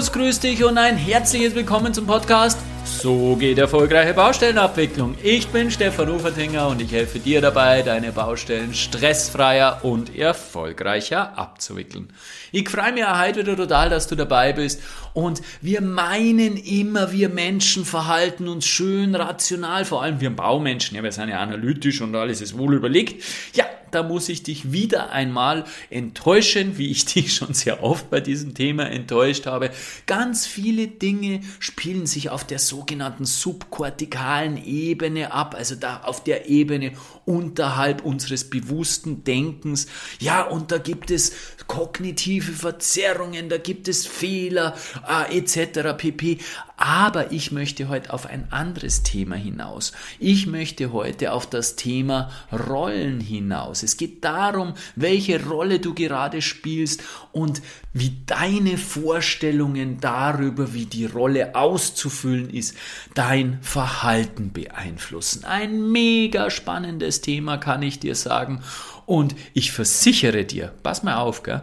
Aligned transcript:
Servus, 0.00 0.12
grüß 0.12 0.40
dich 0.40 0.64
und 0.64 0.78
ein 0.78 0.96
herzliches 0.96 1.54
Willkommen 1.54 1.92
zum 1.92 2.06
Podcast. 2.06 2.58
So 2.86 3.36
geht 3.36 3.58
erfolgreiche 3.58 4.14
Baustellenabwicklung. 4.14 5.14
Ich 5.22 5.48
bin 5.48 5.70
Stefan 5.70 6.08
Ufertinger 6.08 6.68
und 6.68 6.80
ich 6.80 6.90
helfe 6.90 7.18
dir 7.18 7.42
dabei, 7.42 7.82
deine 7.82 8.10
Baustellen 8.10 8.72
stressfreier 8.72 9.84
und 9.84 10.16
erfolgreicher 10.16 11.36
abzuwickeln. 11.36 12.10
Ich 12.50 12.70
freue 12.70 12.92
mich 12.92 13.06
heute 13.06 13.40
wieder 13.40 13.56
total, 13.56 13.90
dass 13.90 14.06
du 14.06 14.16
dabei 14.16 14.54
bist 14.54 14.80
und 15.12 15.42
wir 15.60 15.80
meinen 15.80 16.56
immer, 16.56 17.12
wir 17.12 17.28
Menschen 17.28 17.84
verhalten 17.84 18.48
uns 18.48 18.66
schön 18.66 19.14
rational, 19.14 19.84
vor 19.84 20.02
allem 20.02 20.20
wir 20.20 20.30
Baumenschen, 20.30 20.96
ja, 20.96 21.02
wir 21.02 21.12
sind 21.12 21.28
ja 21.28 21.40
analytisch 21.40 22.00
und 22.00 22.14
alles 22.14 22.40
ist 22.40 22.56
wohl 22.56 22.74
überlegt. 22.74 23.22
Ja, 23.54 23.64
da 23.90 24.02
muss 24.02 24.28
ich 24.28 24.42
dich 24.42 24.72
wieder 24.72 25.10
einmal 25.10 25.64
enttäuschen, 25.90 26.78
wie 26.78 26.90
ich 26.90 27.04
dich 27.12 27.34
schon 27.34 27.54
sehr 27.54 27.82
oft 27.82 28.10
bei 28.10 28.20
diesem 28.20 28.54
Thema 28.54 28.88
enttäuscht 28.88 29.46
habe. 29.46 29.70
Ganz 30.06 30.46
viele 30.46 30.86
Dinge 30.86 31.40
spielen 31.58 32.06
sich 32.06 32.30
auf 32.30 32.46
der 32.46 32.58
sogenannten 32.58 33.24
subkortikalen 33.24 34.62
Ebene 34.64 35.32
ab, 35.32 35.54
also 35.56 35.74
da 35.74 36.02
auf 36.04 36.22
der 36.24 36.48
Ebene 36.48 36.92
unterhalb 37.30 38.04
unseres 38.04 38.50
bewussten 38.50 39.22
Denkens. 39.22 39.86
Ja, 40.18 40.42
und 40.42 40.72
da 40.72 40.78
gibt 40.78 41.10
es 41.10 41.32
kognitive 41.68 42.52
Verzerrungen, 42.52 43.48
da 43.48 43.56
gibt 43.56 43.86
es 43.86 44.04
Fehler 44.06 44.74
äh, 45.08 45.38
etc. 45.38 45.96
pp. 45.96 46.38
Aber 46.82 47.30
ich 47.30 47.52
möchte 47.52 47.90
heute 47.90 48.10
auf 48.10 48.24
ein 48.24 48.50
anderes 48.50 49.02
Thema 49.02 49.36
hinaus. 49.36 49.92
Ich 50.18 50.46
möchte 50.46 50.94
heute 50.94 51.32
auf 51.32 51.46
das 51.46 51.76
Thema 51.76 52.30
Rollen 52.50 53.20
hinaus. 53.20 53.82
Es 53.82 53.98
geht 53.98 54.24
darum, 54.24 54.72
welche 54.96 55.44
Rolle 55.44 55.78
du 55.78 55.92
gerade 55.92 56.40
spielst 56.40 57.02
und 57.32 57.60
wie 57.92 58.22
deine 58.24 58.78
Vorstellungen 58.78 60.00
darüber, 60.00 60.72
wie 60.72 60.86
die 60.86 61.04
Rolle 61.04 61.54
auszufüllen 61.54 62.48
ist, 62.48 62.74
dein 63.14 63.58
Verhalten 63.60 64.50
beeinflussen. 64.52 65.44
Ein 65.44 65.92
mega 65.92 66.48
spannendes 66.48 67.20
Thema, 67.20 67.58
kann 67.58 67.82
ich 67.82 68.00
dir 68.00 68.14
sagen. 68.14 68.62
Und 69.10 69.34
ich 69.54 69.72
versichere 69.72 70.44
dir, 70.44 70.72
pass 70.84 71.02
mal 71.02 71.16
auf, 71.16 71.42
gell? 71.42 71.62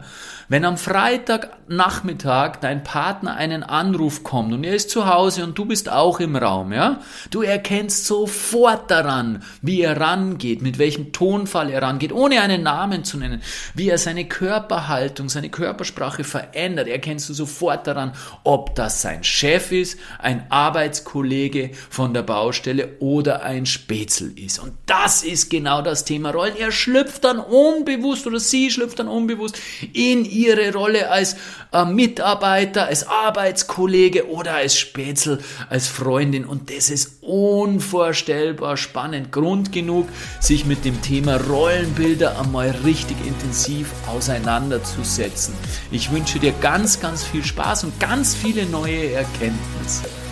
wenn 0.49 0.63
am 0.63 0.77
Freitagnachmittag 0.77 2.57
dein 2.61 2.83
Partner 2.83 3.35
einen 3.35 3.63
Anruf 3.63 4.23
kommt 4.23 4.53
und 4.53 4.63
er 4.63 4.75
ist 4.75 4.89
zu 4.89 5.07
Hause 5.07 5.43
und 5.43 5.57
du 5.57 5.65
bist 5.65 5.89
auch 5.89 6.21
im 6.21 6.37
Raum, 6.37 6.71
ja, 6.71 7.01
du 7.31 7.41
erkennst 7.41 8.05
sofort 8.05 8.89
daran, 8.89 9.43
wie 9.61 9.81
er 9.81 9.99
rangeht, 9.99 10.61
mit 10.61 10.79
welchem 10.79 11.11
Tonfall 11.11 11.69
er 11.69 11.81
rangeht, 11.81 12.13
ohne 12.13 12.41
einen 12.41 12.63
Namen 12.63 13.03
zu 13.03 13.17
nennen, 13.17 13.41
wie 13.75 13.89
er 13.89 13.97
seine 13.97 14.25
Körperhaltung, 14.25 15.27
seine 15.27 15.49
Körpersprache 15.49 16.23
verändert, 16.23 16.87
erkennst 16.87 17.27
du 17.27 17.33
sofort 17.33 17.85
daran, 17.85 18.13
ob 18.45 18.73
das 18.75 19.01
sein 19.01 19.25
Chef 19.25 19.73
ist, 19.73 19.99
ein 20.19 20.45
Arbeitskollege 20.49 21.71
von 21.89 22.13
der 22.13 22.23
Baustelle 22.23 22.95
oder 22.99 23.43
ein 23.43 23.65
Spätzl 23.65 24.31
ist. 24.37 24.59
Und 24.59 24.73
das 24.85 25.23
ist 25.23 25.49
genau 25.49 25.81
das 25.81 26.05
Thema 26.05 26.31
Rollen. 26.31 26.55
Er 26.57 26.71
schlüpft 26.71 27.25
dann 27.25 27.36
unbewusst 27.39 28.27
oder 28.27 28.39
sie 28.39 28.69
schlüpft 28.71 28.99
dann 28.99 29.07
unbewusst 29.07 29.57
in 29.93 30.25
ihre 30.25 30.73
Rolle 30.73 31.09
als 31.09 31.35
äh, 31.71 31.85
Mitarbeiter, 31.85 32.85
als 32.85 33.07
Arbeitskollege 33.07 34.29
oder 34.29 34.55
als 34.55 34.77
Spätzl, 34.77 35.39
als 35.69 35.87
Freundin. 35.87 36.45
Und 36.45 36.69
das 36.69 36.89
ist 36.89 37.21
unvorstellbar 37.21 38.77
spannend. 38.77 39.31
Grund 39.31 39.71
genug, 39.71 40.07
sich 40.39 40.65
mit 40.65 40.85
dem 40.85 41.01
Thema 41.01 41.37
Rollenbilder 41.37 42.39
einmal 42.39 42.71
richtig 42.85 43.17
intensiv 43.25 43.91
auseinanderzusetzen. 44.07 45.53
Ich 45.91 46.11
wünsche 46.11 46.39
dir 46.39 46.53
ganz, 46.61 46.99
ganz 46.99 47.23
viel 47.23 47.43
Spaß 47.43 47.85
und 47.85 47.99
ganz 47.99 48.35
viele 48.35 48.65
neue 48.65 49.11
Erkenntnisse. 49.11 50.26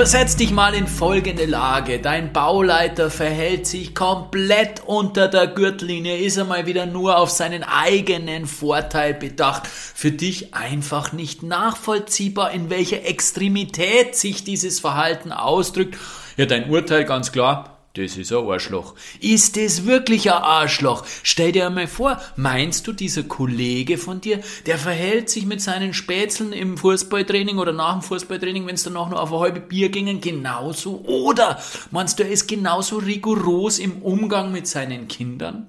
Versetz 0.00 0.34
dich 0.34 0.50
mal 0.50 0.72
in 0.72 0.86
folgende 0.86 1.44
Lage. 1.44 1.98
Dein 1.98 2.32
Bauleiter 2.32 3.10
verhält 3.10 3.66
sich 3.66 3.94
komplett 3.94 4.80
unter 4.86 5.28
der 5.28 5.46
Gürtellinie, 5.46 6.16
ist 6.16 6.38
einmal 6.38 6.64
wieder 6.64 6.86
nur 6.86 7.18
auf 7.18 7.28
seinen 7.28 7.62
eigenen 7.62 8.46
Vorteil 8.46 9.12
bedacht. 9.12 9.66
Für 9.66 10.10
dich 10.10 10.54
einfach 10.54 11.12
nicht 11.12 11.42
nachvollziehbar, 11.42 12.52
in 12.52 12.70
welcher 12.70 13.04
Extremität 13.04 14.16
sich 14.16 14.42
dieses 14.42 14.80
Verhalten 14.80 15.32
ausdrückt. 15.32 15.98
Ja, 16.38 16.46
dein 16.46 16.70
Urteil 16.70 17.04
ganz 17.04 17.30
klar, 17.30 17.79
das 17.94 18.16
ist 18.16 18.32
ein 18.32 18.46
Arschloch. 18.46 18.94
Ist 19.20 19.56
das 19.56 19.84
wirklich 19.84 20.30
ein 20.30 20.42
Arschloch? 20.42 21.04
Stell 21.24 21.50
dir 21.50 21.66
einmal 21.66 21.88
vor, 21.88 22.20
meinst 22.36 22.86
du, 22.86 22.92
dieser 22.92 23.24
Kollege 23.24 23.98
von 23.98 24.20
dir, 24.20 24.40
der 24.66 24.78
verhält 24.78 25.28
sich 25.28 25.44
mit 25.44 25.60
seinen 25.60 25.92
Spätzeln 25.92 26.52
im 26.52 26.78
Fußballtraining 26.78 27.58
oder 27.58 27.72
nach 27.72 27.94
dem 27.94 28.02
Fußballtraining, 28.02 28.64
wenn 28.66 28.76
es 28.76 28.84
dann 28.84 28.96
auch 28.96 29.10
noch 29.10 29.18
auf 29.18 29.32
ein 29.32 29.40
halbe 29.40 29.60
Bier 29.60 29.88
gingen, 29.88 30.20
genauso? 30.20 31.00
Oder 31.04 31.60
meinst 31.90 32.18
du, 32.18 32.22
er 32.22 32.30
ist 32.30 32.46
genauso 32.46 32.98
rigoros 32.98 33.80
im 33.80 34.02
Umgang 34.02 34.52
mit 34.52 34.68
seinen 34.68 35.08
Kindern? 35.08 35.66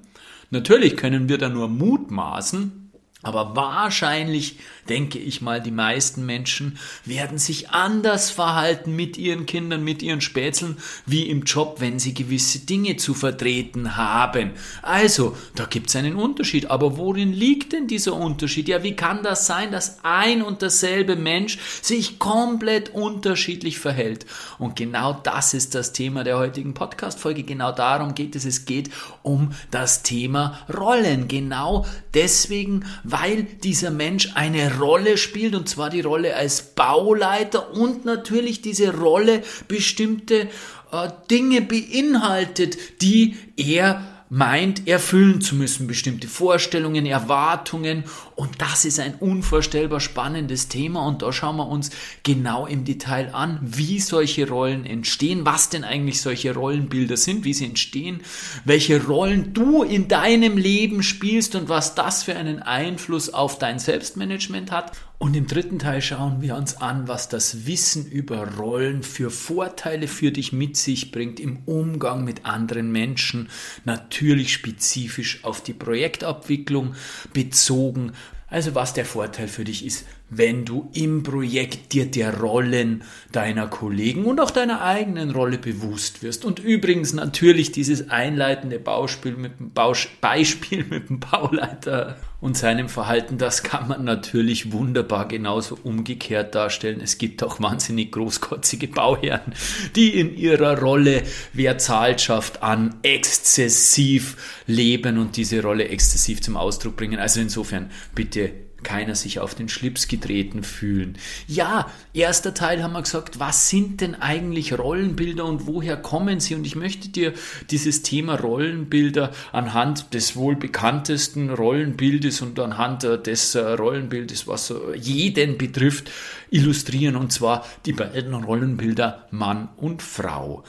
Natürlich 0.52 0.98
können 0.98 1.28
wir 1.28 1.40
da 1.40 1.50
nur 1.50 1.70
mutmaßen, 1.70 2.92
aber 3.24 3.56
wahrscheinlich, 3.56 4.60
denke 4.90 5.20
ich 5.20 5.42
mal, 5.42 5.62
die 5.62 5.72
meisten 5.72 6.26
Menschen 6.26 6.78
werden 7.06 7.38
sich 7.38 7.70
anders 7.70 8.30
verhalten 8.30 8.96
mit 8.96 9.18
ihren 9.18 9.46
Kindern, 9.46 9.84
mit 9.84 10.02
ihren 10.02 10.22
Spätzeln, 10.22 10.78
wie 11.06 11.30
im 11.30 11.44
Job, 11.44 11.78
wenn 11.80 12.00
sie 12.00 12.14
gewisse 12.14 12.60
Dinge 12.60 12.98
zu 12.98 13.14
vertreten 13.14 13.96
haben. 13.96 14.52
Also, 14.82 15.36
da 15.56 15.66
gibt 15.66 15.90
es 15.90 15.96
einen 15.96 16.16
Unterschied. 16.16 16.70
Aber 16.70 16.98
worin 16.98 17.34
liegt 17.34 17.74
denn 17.74 17.88
dieser 17.88 18.14
Unterschied? 18.14 18.68
Ja, 18.68 18.84
wie 18.84 18.96
kann 18.96 19.24
das 19.24 19.48
sein, 19.48 19.72
dass 19.72 20.00
ein 20.04 20.42
und 20.42 20.62
derselbe 20.62 21.16
Mensch 21.16 21.58
sich 21.82 22.20
komplett 22.20 22.90
unterschiedlich 22.90 23.80
verhält? 23.80 24.26
Und 24.58 24.76
genau 24.76 25.14
das 25.14 25.54
ist 25.54 25.76
das 25.76 25.94
Thema 25.94 26.24
der 26.24 26.38
heutigen 26.38 26.74
Podcast-Folge. 26.74 27.44
Genau 27.44 27.72
darum 27.72 28.16
geht 28.16 28.36
es. 28.36 28.46
Es 28.46 28.66
geht 28.66 28.90
um 29.24 29.52
das 29.70 30.04
Thema 30.04 30.60
Rollen. 30.74 31.28
Genau 31.28 31.86
deswegen, 32.14 32.86
weil 33.04 33.44
dieser 33.44 33.92
Mensch 33.92 34.32
eine 34.36 34.71
Rolle 34.80 35.18
spielt, 35.18 35.56
und 35.56 35.68
zwar 35.70 35.90
die 35.90 36.02
Rolle 36.02 36.36
als 36.36 36.62
Bauleiter 36.62 37.74
und 37.74 38.06
natürlich 38.06 38.62
diese 38.62 38.96
Rolle 38.96 39.44
bestimmte 39.68 40.50
äh, 40.92 41.10
Dinge 41.30 41.62
beinhaltet, 41.62 43.02
die 43.02 43.36
er 43.58 44.04
meint, 44.30 44.88
erfüllen 44.88 45.42
zu 45.42 45.56
müssen, 45.56 45.88
bestimmte 45.88 46.28
Vorstellungen, 46.28 47.06
Erwartungen. 47.06 48.06
Und 48.42 48.60
das 48.60 48.86
ist 48.86 49.00
ein 49.00 49.14
unvorstellbar 49.20 50.00
spannendes 50.00 50.68
Thema. 50.68 51.06
Und 51.06 51.22
da 51.22 51.32
schauen 51.32 51.58
wir 51.58 51.68
uns 51.68 51.92
genau 52.24 52.66
im 52.66 52.86
Detail 52.86 53.36
an, 53.36 53.60
wie 53.62 54.00
solche 54.00 54.50
Rollen 54.50 54.84
entstehen, 54.84 55.46
was 55.46 55.70
denn 55.70 55.84
eigentlich 55.84 56.24
solche 56.24 56.56
Rollenbilder 56.56 57.18
sind, 57.18 57.46
wie 57.46 57.54
sie 57.54 57.66
entstehen, 57.66 58.22
welche 58.66 59.06
Rollen 59.06 59.54
du 59.54 59.84
in 59.84 60.08
deinem 60.08 60.58
Leben 60.58 61.04
spielst 61.04 61.54
und 61.54 61.70
was 61.70 61.94
das 61.94 62.24
für 62.24 62.36
einen 62.36 62.64
Einfluss 62.64 63.32
auf 63.32 63.60
dein 63.60 63.78
Selbstmanagement 63.78 64.72
hat. 64.72 64.92
Und 65.22 65.36
im 65.36 65.46
dritten 65.46 65.78
Teil 65.78 66.02
schauen 66.02 66.42
wir 66.42 66.56
uns 66.56 66.78
an, 66.78 67.08
was 67.08 67.30
das 67.30 67.68
Wissen 67.68 68.08
über 68.08 68.56
Rollen 68.58 69.04
für 69.04 69.30
Vorteile 69.30 70.08
für 70.08 70.32
dich 70.32 70.52
mit 70.52 70.78
sich 70.78 71.12
bringt 71.12 71.40
im 71.40 71.60
Umgang 71.68 72.24
mit 72.24 72.48
anderen 72.48 72.92
Menschen, 72.92 73.48
natürlich 73.86 74.52
spezifisch 74.52 75.44
auf 75.44 75.62
die 75.62 75.74
Projektabwicklung 75.74 76.96
bezogen, 77.34 78.14
also 78.52 78.76
was 78.76 78.94
der 78.94 79.06
Vorteil 79.06 79.48
für 79.48 79.64
dich 79.64 79.84
ist, 79.84 80.06
wenn 80.32 80.64
du 80.64 80.90
im 80.94 81.24
Projekt 81.24 81.92
dir 81.92 82.06
der 82.06 82.40
Rollen 82.40 83.04
deiner 83.34 83.68
Kollegen 83.68 84.26
und 84.26 84.40
auch 84.40 84.50
deiner 84.50 84.82
eigenen 84.82 85.32
Rolle 85.32 85.58
bewusst 85.58 86.24
wirst. 86.24 86.46
Und 86.46 86.60
übrigens 86.60 87.14
natürlich 87.14 87.74
dieses 87.74 88.10
einleitende 88.10 88.80
Bauspiel 88.80 89.34
mit 89.34 89.60
dem 89.60 89.72
Bausch 89.74 90.10
Beispiel 90.22 90.86
mit 90.90 91.10
dem 91.10 91.20
Bauleiter 91.20 92.18
und 92.40 92.58
seinem 92.58 92.90
Verhalten, 92.90 93.38
das 93.38 93.62
kann 93.62 93.90
man 93.90 94.06
natürlich 94.06 94.72
wunderbar 94.72 95.28
genauso 95.28 95.78
umgekehrt 95.84 96.56
darstellen. 96.56 97.02
Es 97.02 97.18
gibt 97.18 97.44
auch 97.44 97.60
wahnsinnig 97.60 98.12
großkotzige 98.12 98.88
Bauherren, 98.88 99.54
die 99.96 100.18
in 100.18 100.36
ihrer 100.36 100.80
Rolle 100.80 101.24
Wer 101.54 101.78
zahlt 101.78 102.22
schafft 102.22 102.64
an 102.64 102.96
exzessiv 103.04 104.64
leben 104.66 105.18
und 105.18 105.36
diese 105.36 105.62
Rolle 105.62 105.90
exzessiv 105.90 106.42
zum 106.42 106.56
Ausdruck 106.56 106.96
bringen. 106.96 107.20
Also 107.20 107.42
insofern 107.42 107.92
bitte 108.16 108.71
keiner 108.84 109.16
sich 109.16 109.40
auf 109.40 109.56
den 109.56 109.70
Schlips 109.70 110.08
getreten 110.08 110.64
fühlen. 110.64 111.18
Ja, 111.48 111.92
erster 112.14 112.54
Teil 112.54 112.84
haben 112.84 112.94
wir 112.94 113.02
gesagt, 113.02 113.40
was 113.40 113.70
sind 113.70 114.02
denn 114.02 114.16
eigentlich 114.16 114.78
Rollenbilder 114.78 115.46
und 115.46 115.68
woher 115.68 115.98
kommen 115.98 116.40
sie? 116.40 116.56
Und 116.56 116.66
ich 116.66 116.76
möchte 116.76 117.10
dir 117.10 117.34
dieses 117.70 118.02
Thema 118.02 118.36
Rollenbilder 118.36 119.32
anhand 119.52 120.14
des 120.14 120.36
wohl 120.36 120.56
bekanntesten 120.56 121.50
Rollenbildes 121.50 122.42
und 122.42 122.60
anhand 122.60 123.04
des 123.04 123.56
äh, 123.56 123.60
Rollenbildes, 123.60 124.48
was 124.48 124.74
jeden 124.96 125.58
betrifft, 125.58 126.12
illustrieren. 126.50 127.16
Und 127.16 127.32
zwar 127.32 127.66
die 127.86 127.94
beiden 127.94 128.34
Rollenbilder 128.34 129.28
Mann 129.32 129.70
und 129.78 130.02
Frau. 130.02 130.64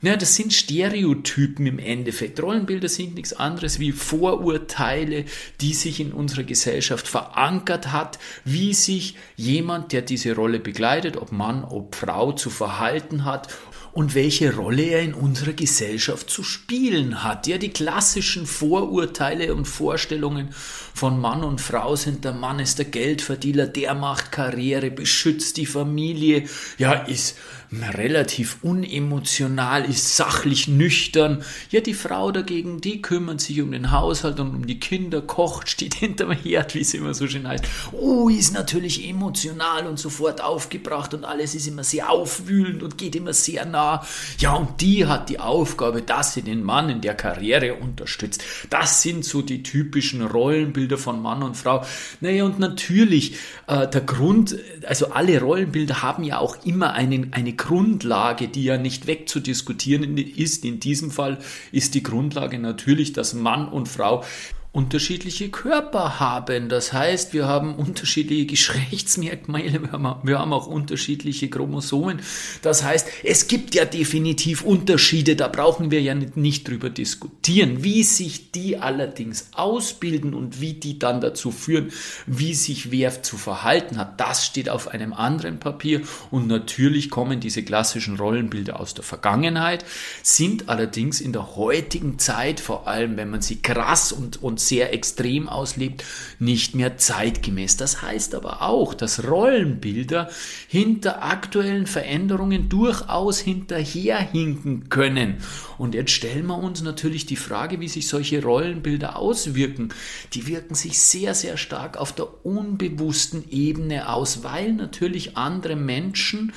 Ja, 0.00 0.16
das 0.16 0.36
sind 0.36 0.52
Stereotypen 0.52 1.66
im 1.66 1.80
Endeffekt. 1.80 2.40
Rollenbilder 2.40 2.88
sind 2.88 3.16
nichts 3.16 3.32
anderes 3.32 3.80
wie 3.80 3.90
Vorurteile, 3.90 5.24
die 5.60 5.74
sich 5.74 5.98
in 5.98 6.12
unserer 6.12 6.44
Gesellschaft 6.44 7.08
verankert 7.08 7.90
hat, 7.90 8.20
wie 8.44 8.74
sich 8.74 9.16
jemand, 9.36 9.92
der 9.92 10.02
diese 10.02 10.36
Rolle 10.36 10.60
begleitet, 10.60 11.16
ob 11.16 11.32
Mann, 11.32 11.64
ob 11.64 11.96
Frau, 11.96 12.30
zu 12.32 12.48
verhalten 12.48 13.24
hat 13.24 13.48
und 13.92 14.14
welche 14.14 14.54
Rolle 14.54 14.82
er 14.82 15.02
in 15.02 15.14
unserer 15.14 15.52
Gesellschaft 15.52 16.30
zu 16.30 16.44
spielen 16.44 17.24
hat. 17.24 17.48
Ja, 17.48 17.58
die 17.58 17.70
klassischen 17.70 18.46
Vorurteile 18.46 19.52
und 19.52 19.64
Vorstellungen 19.64 20.50
von 20.94 21.20
Mann 21.20 21.42
und 21.42 21.60
Frau 21.60 21.96
sind, 21.96 22.24
der 22.24 22.32
Mann 22.32 22.60
ist 22.60 22.78
der 22.78 22.86
Geldverdiener, 22.86 23.66
der 23.66 23.94
macht 23.94 24.30
Karriere, 24.30 24.92
beschützt 24.92 25.56
die 25.56 25.66
Familie, 25.66 26.44
ja, 26.76 26.92
ist 26.92 27.36
relativ 27.70 28.58
unemotional, 28.62 29.84
ist 29.84 30.16
sachlich 30.16 30.68
nüchtern. 30.68 31.42
Ja, 31.70 31.80
die 31.80 31.94
Frau 31.94 32.32
dagegen, 32.32 32.80
die 32.80 33.02
kümmert 33.02 33.40
sich 33.40 33.60
um 33.60 33.72
den 33.72 33.90
Haushalt 33.90 34.40
und 34.40 34.54
um 34.54 34.66
die 34.66 34.80
Kinder, 34.80 35.20
kocht, 35.20 35.68
steht 35.78 35.94
hinterm 35.94 36.32
Herd, 36.32 36.74
wie 36.74 36.80
es 36.80 36.94
immer 36.94 37.12
so 37.14 37.28
schön 37.28 37.46
heißt. 37.46 37.64
Oh, 37.92 38.28
ist 38.28 38.54
natürlich 38.54 39.06
emotional 39.06 39.86
und 39.86 39.98
sofort 39.98 40.42
aufgebracht 40.42 41.12
und 41.12 41.24
alles 41.24 41.54
ist 41.54 41.66
immer 41.66 41.84
sehr 41.84 42.10
aufwühlend 42.10 42.82
und 42.82 42.96
geht 42.96 43.14
immer 43.14 43.34
sehr 43.34 43.66
nah. 43.66 44.04
Ja, 44.38 44.54
und 44.54 44.80
die 44.80 45.06
hat 45.06 45.28
die 45.28 45.38
Aufgabe, 45.38 46.00
dass 46.00 46.34
sie 46.34 46.42
den 46.42 46.62
Mann 46.62 46.88
in 46.88 47.00
der 47.02 47.14
Karriere 47.14 47.74
unterstützt. 47.74 48.42
Das 48.70 49.02
sind 49.02 49.24
so 49.24 49.42
die 49.42 49.62
typischen 49.62 50.22
Rollenbilder 50.22 50.96
von 50.96 51.20
Mann 51.20 51.42
und 51.42 51.56
Frau. 51.56 51.84
Naja, 52.20 52.44
und 52.44 52.58
natürlich, 52.58 53.36
äh, 53.66 53.86
der 53.86 54.00
Grund, 54.00 54.56
also 54.86 55.10
alle 55.10 55.38
Rollenbilder 55.40 56.02
haben 56.02 56.24
ja 56.24 56.38
auch 56.38 56.64
immer 56.64 56.92
einen, 56.92 57.32
eine 57.34 57.57
Grundlage, 57.58 58.48
die 58.48 58.64
ja 58.64 58.78
nicht 58.78 59.06
wegzudiskutieren 59.06 60.16
ist. 60.16 60.64
In 60.64 60.80
diesem 60.80 61.10
Fall 61.10 61.38
ist 61.72 61.94
die 61.94 62.02
Grundlage 62.02 62.58
natürlich, 62.58 63.12
dass 63.12 63.34
Mann 63.34 63.68
und 63.68 63.88
Frau 63.88 64.24
unterschiedliche 64.72 65.48
Körper 65.48 66.20
haben. 66.20 66.68
Das 66.68 66.92
heißt, 66.92 67.32
wir 67.32 67.48
haben 67.48 67.74
unterschiedliche 67.74 68.46
Geschlechtsmerkmale, 68.46 69.82
wir 70.22 70.38
haben, 70.38 70.52
auch 70.52 70.66
unterschiedliche 70.66 71.48
Chromosomen. 71.48 72.20
Das 72.62 72.84
heißt, 72.84 73.08
es 73.24 73.48
gibt 73.48 73.74
ja 73.74 73.86
definitiv 73.86 74.62
Unterschiede, 74.62 75.36
da 75.36 75.48
brauchen 75.48 75.90
wir 75.90 76.02
ja 76.02 76.14
nicht, 76.14 76.36
nicht 76.36 76.68
drüber 76.68 76.90
diskutieren. 76.90 77.82
Wie 77.82 78.02
sich 78.02 78.52
die 78.52 78.76
allerdings 78.76 79.48
ausbilden 79.52 80.34
und 80.34 80.60
wie 80.60 80.74
die 80.74 80.98
dann 80.98 81.20
dazu 81.22 81.50
führen, 81.50 81.90
wie 82.26 82.54
sich 82.54 82.90
wer 82.90 83.22
zu 83.22 83.38
verhalten 83.38 83.96
hat, 83.96 84.20
das 84.20 84.44
steht 84.44 84.68
auf 84.68 84.88
einem 84.88 85.14
anderen 85.14 85.58
Papier. 85.60 86.02
Und 86.30 86.46
natürlich 86.46 87.08
kommen 87.10 87.40
diese 87.40 87.62
klassischen 87.62 88.16
Rollenbilder 88.16 88.78
aus 88.78 88.92
der 88.92 89.04
Vergangenheit, 89.04 89.84
sind 90.22 90.68
allerdings 90.68 91.20
in 91.22 91.32
der 91.32 91.56
heutigen 91.56 92.18
Zeit, 92.18 92.60
vor 92.60 92.86
allem 92.86 93.16
wenn 93.16 93.30
man 93.30 93.40
sie 93.40 93.62
krass 93.62 94.12
und, 94.12 94.42
und 94.42 94.57
sehr 94.58 94.92
extrem 94.92 95.48
auslebt, 95.48 96.04
nicht 96.38 96.74
mehr 96.74 96.96
zeitgemäß. 96.96 97.76
Das 97.76 98.02
heißt 98.02 98.34
aber 98.34 98.62
auch, 98.62 98.94
dass 98.94 99.28
Rollenbilder 99.28 100.30
hinter 100.68 101.24
aktuellen 101.24 101.86
Veränderungen 101.86 102.68
durchaus 102.68 103.38
hinterherhinken 103.38 104.88
können. 104.88 105.36
Und 105.78 105.94
jetzt 105.94 106.10
stellen 106.10 106.46
wir 106.46 106.58
uns 106.58 106.82
natürlich 106.82 107.26
die 107.26 107.36
Frage, 107.36 107.80
wie 107.80 107.88
sich 107.88 108.08
solche 108.08 108.42
Rollenbilder 108.42 109.16
auswirken. 109.16 109.90
Die 110.34 110.46
wirken 110.46 110.74
sich 110.74 110.98
sehr, 110.98 111.34
sehr 111.34 111.56
stark 111.56 111.96
auf 111.96 112.12
der 112.12 112.44
unbewussten 112.44 113.44
Ebene 113.50 114.12
aus, 114.12 114.42
weil 114.42 114.72
natürlich 114.72 115.36
andere 115.36 115.76
Menschen 115.76 116.52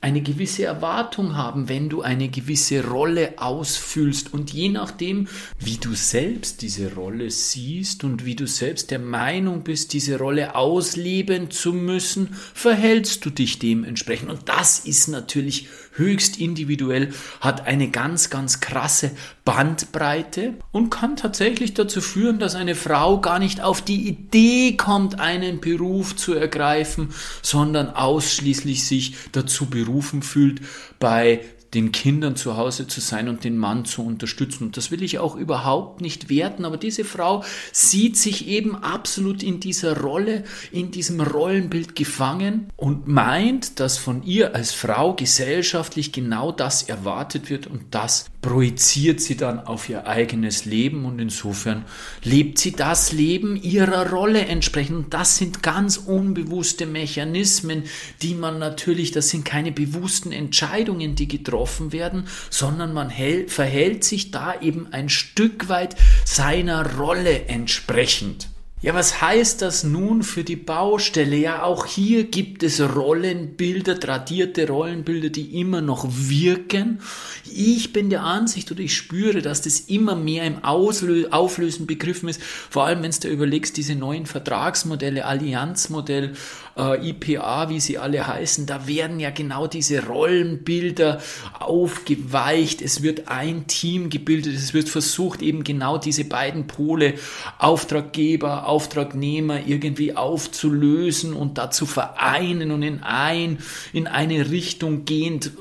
eine 0.00 0.20
gewisse 0.20 0.64
Erwartung 0.64 1.36
haben, 1.36 1.68
wenn 1.68 1.88
du 1.88 2.02
eine 2.02 2.28
gewisse 2.28 2.84
Rolle 2.84 3.34
ausfüllst. 3.36 4.34
Und 4.34 4.52
je 4.52 4.68
nachdem, 4.68 5.28
wie 5.58 5.76
du 5.76 5.94
selbst 5.94 6.62
diese 6.62 6.94
Rolle 6.94 7.30
siehst 7.36 8.04
und 8.04 8.24
wie 8.24 8.34
du 8.34 8.46
selbst 8.46 8.90
der 8.90 8.98
Meinung 8.98 9.62
bist, 9.62 9.92
diese 9.92 10.18
Rolle 10.18 10.54
ausleben 10.54 11.50
zu 11.50 11.72
müssen, 11.72 12.34
verhältst 12.54 13.24
du 13.24 13.30
dich 13.30 13.58
dementsprechend. 13.58 14.30
Und 14.30 14.48
das 14.48 14.80
ist 14.80 15.08
natürlich 15.08 15.68
höchst 15.92 16.38
individuell, 16.38 17.12
hat 17.40 17.66
eine 17.66 17.88
ganz, 17.90 18.30
ganz 18.30 18.60
krasse 18.60 19.10
Bandbreite 19.44 20.54
und 20.72 20.90
kann 20.90 21.16
tatsächlich 21.16 21.74
dazu 21.74 22.00
führen, 22.00 22.38
dass 22.38 22.54
eine 22.54 22.74
Frau 22.74 23.20
gar 23.20 23.38
nicht 23.38 23.60
auf 23.60 23.80
die 23.80 24.08
Idee 24.08 24.76
kommt, 24.76 25.20
einen 25.20 25.60
Beruf 25.60 26.16
zu 26.16 26.34
ergreifen, 26.34 27.14
sondern 27.42 27.90
ausschließlich 27.90 28.84
sich 28.84 29.14
dazu 29.32 29.66
berufen 29.66 30.22
fühlt, 30.22 30.60
bei 30.98 31.40
den 31.74 31.92
Kindern 31.92 32.36
zu 32.36 32.56
Hause 32.56 32.86
zu 32.86 33.00
sein 33.00 33.28
und 33.28 33.44
den 33.44 33.58
Mann 33.58 33.84
zu 33.84 34.04
unterstützen. 34.04 34.64
Und 34.64 34.76
das 34.76 34.90
will 34.90 35.02
ich 35.02 35.18
auch 35.18 35.36
überhaupt 35.36 36.00
nicht 36.00 36.28
werten, 36.28 36.64
aber 36.64 36.76
diese 36.76 37.04
Frau 37.04 37.42
sieht 37.72 38.16
sich 38.16 38.46
eben 38.46 38.76
absolut 38.76 39.42
in 39.42 39.60
dieser 39.60 40.00
Rolle, 40.00 40.44
in 40.70 40.90
diesem 40.90 41.20
Rollenbild 41.20 41.96
gefangen 41.96 42.70
und 42.76 43.08
meint, 43.08 43.80
dass 43.80 43.98
von 43.98 44.22
ihr 44.22 44.54
als 44.54 44.72
Frau 44.72 45.14
gesellschaftlich 45.14 46.12
genau 46.12 46.52
das 46.52 46.84
erwartet 46.84 47.50
wird 47.50 47.66
und 47.66 47.82
das 47.90 48.26
projiziert 48.42 49.20
sie 49.20 49.36
dann 49.36 49.58
auf 49.58 49.88
ihr 49.88 50.06
eigenes 50.06 50.66
Leben 50.66 51.04
und 51.04 51.18
insofern 51.18 51.84
lebt 52.22 52.58
sie 52.58 52.72
das 52.72 53.10
Leben 53.10 53.56
ihrer 53.56 54.10
Rolle 54.10 54.46
entsprechend. 54.46 54.96
Und 54.96 55.14
das 55.14 55.36
sind 55.36 55.64
ganz 55.64 55.96
unbewusste 55.96 56.86
Mechanismen, 56.86 57.82
die 58.22 58.34
man 58.34 58.60
natürlich, 58.60 59.10
das 59.10 59.30
sind 59.30 59.44
keine 59.44 59.72
bewussten 59.72 60.30
Entscheidungen, 60.30 61.16
die 61.16 61.26
getroffen 61.26 61.55
werden, 61.92 62.28
sondern 62.50 62.92
man 62.92 63.10
verhält 63.10 64.04
sich 64.04 64.30
da 64.30 64.60
eben 64.60 64.92
ein 64.92 65.08
Stück 65.08 65.68
weit 65.68 65.96
seiner 66.24 66.96
Rolle 66.96 67.46
entsprechend. 67.46 68.48
Ja, 68.86 68.94
was 68.94 69.20
heißt 69.20 69.62
das 69.62 69.82
nun 69.82 70.22
für 70.22 70.44
die 70.44 70.54
Baustelle? 70.54 71.34
Ja, 71.34 71.64
auch 71.64 71.86
hier 71.86 72.22
gibt 72.22 72.62
es 72.62 72.80
Rollenbilder, 72.80 73.98
tradierte 73.98 74.68
Rollenbilder, 74.68 75.28
die 75.28 75.58
immer 75.60 75.80
noch 75.80 76.06
wirken. 76.08 77.00
Ich 77.52 77.92
bin 77.92 78.10
der 78.10 78.22
Ansicht 78.22 78.70
oder 78.70 78.78
ich 78.78 78.96
spüre, 78.96 79.42
dass 79.42 79.62
das 79.62 79.80
immer 79.80 80.14
mehr 80.14 80.44
im 80.44 80.62
Auslö 80.62 81.26
Auflösen 81.32 81.88
begriffen 81.88 82.28
ist. 82.28 82.40
Vor 82.40 82.84
allem, 82.84 83.02
wenn 83.02 83.10
du 83.10 83.26
überlegst, 83.26 83.76
diese 83.76 83.96
neuen 83.96 84.24
Vertragsmodelle, 84.24 85.24
Allianzmodell, 85.24 86.34
äh, 86.76 87.08
IPA, 87.08 87.70
wie 87.70 87.80
sie 87.80 87.98
alle 87.98 88.24
heißen, 88.24 88.66
da 88.66 88.86
werden 88.86 89.18
ja 89.18 89.30
genau 89.30 89.66
diese 89.66 90.06
Rollenbilder 90.06 91.20
aufgeweicht. 91.58 92.82
Es 92.82 93.02
wird 93.02 93.28
ein 93.28 93.66
Team 93.66 94.10
gebildet. 94.10 94.54
Es 94.54 94.74
wird 94.74 94.88
versucht, 94.88 95.42
eben 95.42 95.64
genau 95.64 95.98
diese 95.98 96.24
beiden 96.24 96.66
Pole, 96.66 97.14
Auftraggeber, 97.58 98.68
Auftragnehmer 98.76 99.66
irgendwie 99.66 100.14
aufzulösen 100.14 101.32
und 101.32 101.56
da 101.56 101.70
zu 101.70 101.86
vereinen 101.86 102.70
und 102.72 102.82
in 102.82 103.02
ein, 103.02 103.56
in 103.94 104.06
eine 104.06 104.50
Richtung 104.50 105.06
gehend 105.06 105.52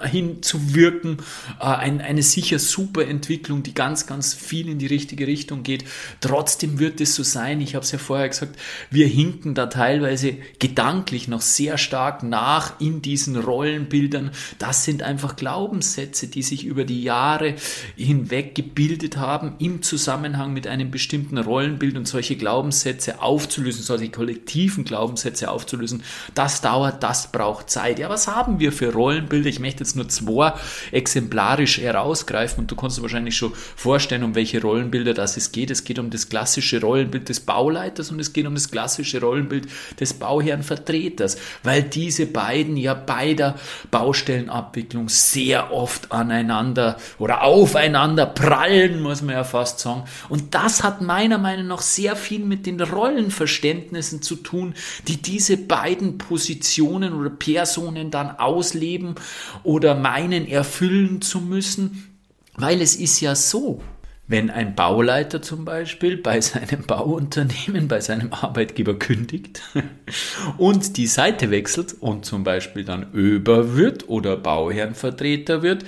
äh, 0.00 0.08
hinzuwirken. 0.08 1.18
Äh, 1.60 1.64
ein, 1.64 2.00
eine 2.00 2.22
sicher 2.22 2.58
super 2.58 3.06
Entwicklung, 3.06 3.62
die 3.62 3.74
ganz, 3.74 4.06
ganz 4.06 4.32
viel 4.32 4.70
in 4.70 4.78
die 4.78 4.86
richtige 4.86 5.26
Richtung 5.26 5.64
geht. 5.64 5.84
Trotzdem 6.22 6.78
wird 6.78 7.02
es 7.02 7.14
so 7.14 7.22
sein, 7.22 7.60
ich 7.60 7.74
habe 7.74 7.84
es 7.84 7.92
ja 7.92 7.98
vorher 7.98 8.30
gesagt, 8.30 8.58
wir 8.90 9.06
hinken 9.06 9.54
da 9.54 9.66
teilweise 9.66 10.38
gedanklich 10.58 11.28
noch 11.28 11.42
sehr 11.42 11.76
stark 11.76 12.22
nach 12.22 12.80
in 12.80 13.02
diesen 13.02 13.36
Rollenbildern. 13.36 14.30
Das 14.58 14.84
sind 14.86 15.02
einfach 15.02 15.36
Glaubenssätze, 15.36 16.28
die 16.28 16.42
sich 16.42 16.64
über 16.64 16.84
die 16.84 17.02
Jahre 17.02 17.56
hinweg 17.96 18.54
gebildet 18.54 19.18
haben 19.18 19.56
im 19.58 19.82
Zusammenhang 19.82 20.54
mit 20.54 20.66
einem 20.66 20.90
bestimmten 20.90 21.36
Rollenbild 21.36 21.98
und 21.98 22.03
und 22.04 22.08
solche 22.08 22.36
Glaubenssätze 22.36 23.22
aufzulösen, 23.22 23.82
solche 23.82 24.10
kollektiven 24.10 24.84
Glaubenssätze 24.84 25.50
aufzulösen, 25.50 26.02
das 26.34 26.60
dauert, 26.60 27.02
das 27.02 27.32
braucht 27.32 27.70
Zeit. 27.70 27.98
Ja, 27.98 28.10
was 28.10 28.28
haben 28.28 28.60
wir 28.60 28.72
für 28.72 28.92
Rollenbilder? 28.92 29.48
Ich 29.48 29.58
möchte 29.58 29.80
jetzt 29.80 29.96
nur 29.96 30.06
zwei 30.10 30.52
exemplarisch 30.92 31.78
herausgreifen 31.78 32.60
und 32.60 32.70
du 32.70 32.76
kannst 32.76 32.98
dir 32.98 33.02
wahrscheinlich 33.02 33.38
schon 33.38 33.54
vorstellen, 33.54 34.22
um 34.22 34.34
welche 34.34 34.60
Rollenbilder 34.60 35.14
das 35.14 35.38
es 35.38 35.50
geht. 35.50 35.70
Es 35.70 35.84
geht 35.84 35.98
um 35.98 36.10
das 36.10 36.28
klassische 36.28 36.78
Rollenbild 36.78 37.30
des 37.30 37.40
Bauleiters 37.40 38.10
und 38.10 38.20
es 38.20 38.34
geht 38.34 38.46
um 38.46 38.54
das 38.54 38.70
klassische 38.70 39.22
Rollenbild 39.22 39.66
des 39.98 40.12
Bauherrenvertreters, 40.12 41.38
weil 41.62 41.84
diese 41.84 42.26
beiden 42.26 42.76
ja 42.76 42.92
bei 42.92 43.32
der 43.32 43.54
Baustellenabwicklung 43.90 45.08
sehr 45.08 45.72
oft 45.72 46.12
aneinander 46.12 46.98
oder 47.18 47.44
aufeinander 47.44 48.26
prallen, 48.26 49.00
muss 49.00 49.22
man 49.22 49.36
ja 49.36 49.44
fast 49.44 49.78
sagen. 49.78 50.02
Und 50.28 50.54
das 50.54 50.84
hat 50.84 51.00
meiner 51.00 51.38
Meinung 51.38 51.68
nach 51.68 51.80
sehr 51.94 52.16
viel 52.16 52.44
mit 52.44 52.66
den 52.66 52.80
Rollenverständnissen 52.80 54.22
zu 54.22 54.36
tun, 54.36 54.74
die 55.08 55.20
diese 55.20 55.56
beiden 55.56 56.18
Positionen 56.18 57.12
oder 57.12 57.30
Personen 57.30 58.10
dann 58.10 58.30
ausleben 58.30 59.14
oder 59.62 59.94
meinen 59.94 60.46
erfüllen 60.46 61.20
zu 61.22 61.40
müssen. 61.40 62.10
Weil 62.56 62.80
es 62.80 62.96
ist 62.96 63.20
ja 63.20 63.34
so, 63.34 63.82
wenn 64.26 64.48
ein 64.48 64.74
Bauleiter 64.74 65.42
zum 65.42 65.64
Beispiel 65.64 66.16
bei 66.16 66.40
seinem 66.40 66.84
Bauunternehmen, 66.86 67.88
bei 67.88 68.00
seinem 68.00 68.32
Arbeitgeber 68.32 68.98
kündigt 68.98 69.62
und 70.56 70.96
die 70.96 71.06
Seite 71.06 71.50
wechselt 71.50 71.94
und 72.00 72.24
zum 72.24 72.44
Beispiel 72.44 72.84
dann 72.84 73.12
Öber 73.12 73.76
wird 73.76 74.08
oder 74.08 74.36
Bauherrenvertreter 74.36 75.62
wird, 75.62 75.84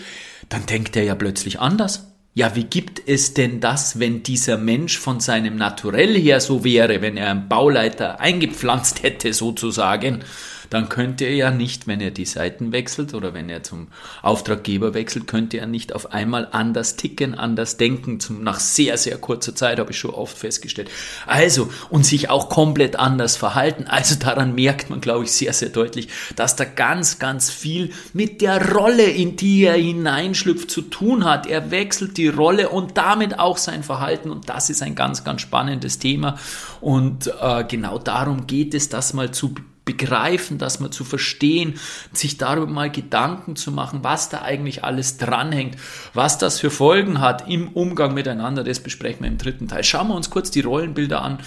dann 0.48 0.66
denkt 0.66 0.96
er 0.96 1.04
ja 1.04 1.14
plötzlich 1.14 1.60
anders. 1.60 2.15
Ja, 2.38 2.54
wie 2.54 2.64
gibt 2.64 3.00
es 3.08 3.32
denn 3.32 3.60
das, 3.60 3.98
wenn 3.98 4.22
dieser 4.22 4.58
Mensch 4.58 4.98
von 4.98 5.20
seinem 5.20 5.56
Naturell 5.56 6.14
her 6.20 6.38
so 6.42 6.64
wäre, 6.64 7.00
wenn 7.00 7.16
er 7.16 7.30
einen 7.30 7.48
Bauleiter 7.48 8.20
eingepflanzt 8.20 9.02
hätte 9.02 9.32
sozusagen, 9.32 10.22
dann 10.70 10.88
könnte 10.88 11.24
er 11.24 11.34
ja 11.34 11.50
nicht, 11.50 11.86
wenn 11.86 12.00
er 12.00 12.10
die 12.10 12.24
Seiten 12.24 12.72
wechselt 12.72 13.14
oder 13.14 13.34
wenn 13.34 13.48
er 13.48 13.62
zum 13.62 13.88
Auftraggeber 14.22 14.94
wechselt, 14.94 15.26
könnte 15.26 15.58
er 15.58 15.66
nicht 15.66 15.94
auf 15.94 16.12
einmal 16.12 16.48
anders 16.52 16.96
ticken, 16.96 17.34
anders 17.34 17.76
denken, 17.76 18.20
zum, 18.20 18.42
nach 18.42 18.60
sehr, 18.60 18.96
sehr 18.98 19.18
kurzer 19.18 19.54
Zeit, 19.54 19.78
habe 19.78 19.92
ich 19.92 19.98
schon 19.98 20.12
oft 20.12 20.36
festgestellt. 20.36 20.90
Also, 21.26 21.70
und 21.90 22.04
sich 22.04 22.30
auch 22.30 22.48
komplett 22.48 22.96
anders 22.96 23.36
verhalten. 23.36 23.86
Also 23.86 24.16
daran 24.16 24.54
merkt 24.54 24.90
man, 24.90 25.00
glaube 25.00 25.24
ich, 25.24 25.32
sehr, 25.32 25.52
sehr 25.52 25.68
deutlich, 25.68 26.08
dass 26.36 26.56
da 26.56 26.64
ganz, 26.64 27.18
ganz 27.18 27.50
viel 27.50 27.92
mit 28.12 28.40
der 28.40 28.72
Rolle, 28.72 29.04
in 29.04 29.36
die 29.36 29.64
er 29.64 29.74
hineinschlüpft, 29.74 30.70
zu 30.70 30.82
tun 30.82 31.24
hat. 31.24 31.46
Er 31.46 31.70
wechselt 31.70 32.16
die 32.16 32.28
Rolle 32.28 32.68
und 32.68 32.96
damit 32.96 33.38
auch 33.38 33.56
sein 33.56 33.82
Verhalten 33.82 34.30
und 34.30 34.48
das 34.48 34.70
ist 34.70 34.82
ein 34.82 34.94
ganz, 34.94 35.24
ganz 35.24 35.40
spannendes 35.40 35.98
Thema 35.98 36.38
und 36.80 37.32
äh, 37.40 37.64
genau 37.64 37.98
darum 37.98 38.46
geht 38.46 38.74
es, 38.74 38.88
das 38.88 39.14
mal 39.14 39.30
zu 39.30 39.54
begreifen, 39.86 40.58
das 40.58 40.80
mal 40.80 40.90
zu 40.90 41.04
verstehen, 41.04 41.74
sich 42.12 42.36
darüber 42.36 42.66
mal 42.66 42.90
Gedanken 42.90 43.56
zu 43.56 43.70
machen, 43.72 44.00
was 44.02 44.28
da 44.28 44.42
eigentlich 44.42 44.84
alles 44.84 45.16
dranhängt, 45.16 45.76
was 46.12 46.36
das 46.36 46.60
für 46.60 46.70
Folgen 46.70 47.20
hat 47.20 47.48
im 47.48 47.68
Umgang 47.68 48.12
miteinander, 48.12 48.64
das 48.64 48.80
besprechen 48.80 49.22
wir 49.22 49.28
im 49.28 49.38
dritten 49.38 49.68
Teil. 49.68 49.84
Schauen 49.84 50.08
wir 50.08 50.14
uns 50.14 50.28
kurz 50.28 50.50
die 50.50 50.60
Rollenbilder 50.60 51.22
an. 51.22 51.38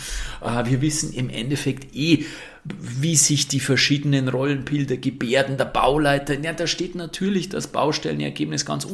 Äh, 0.41 0.65
wir 0.65 0.81
wissen 0.81 1.13
im 1.13 1.29
Endeffekt 1.29 1.93
eh, 1.95 2.25
wie 2.63 3.15
sich 3.15 3.47
die 3.47 3.59
verschiedenen 3.59 4.29
Rollenbilder 4.29 4.97
gebärden. 4.97 5.57
Der 5.57 5.65
Bauleiter, 5.65 6.39
ja, 6.39 6.53
da 6.53 6.65
steht 6.65 6.95
natürlich 6.95 7.49
das 7.49 7.67
Baustellenergebnis 7.67 8.65
ganz, 8.65 8.87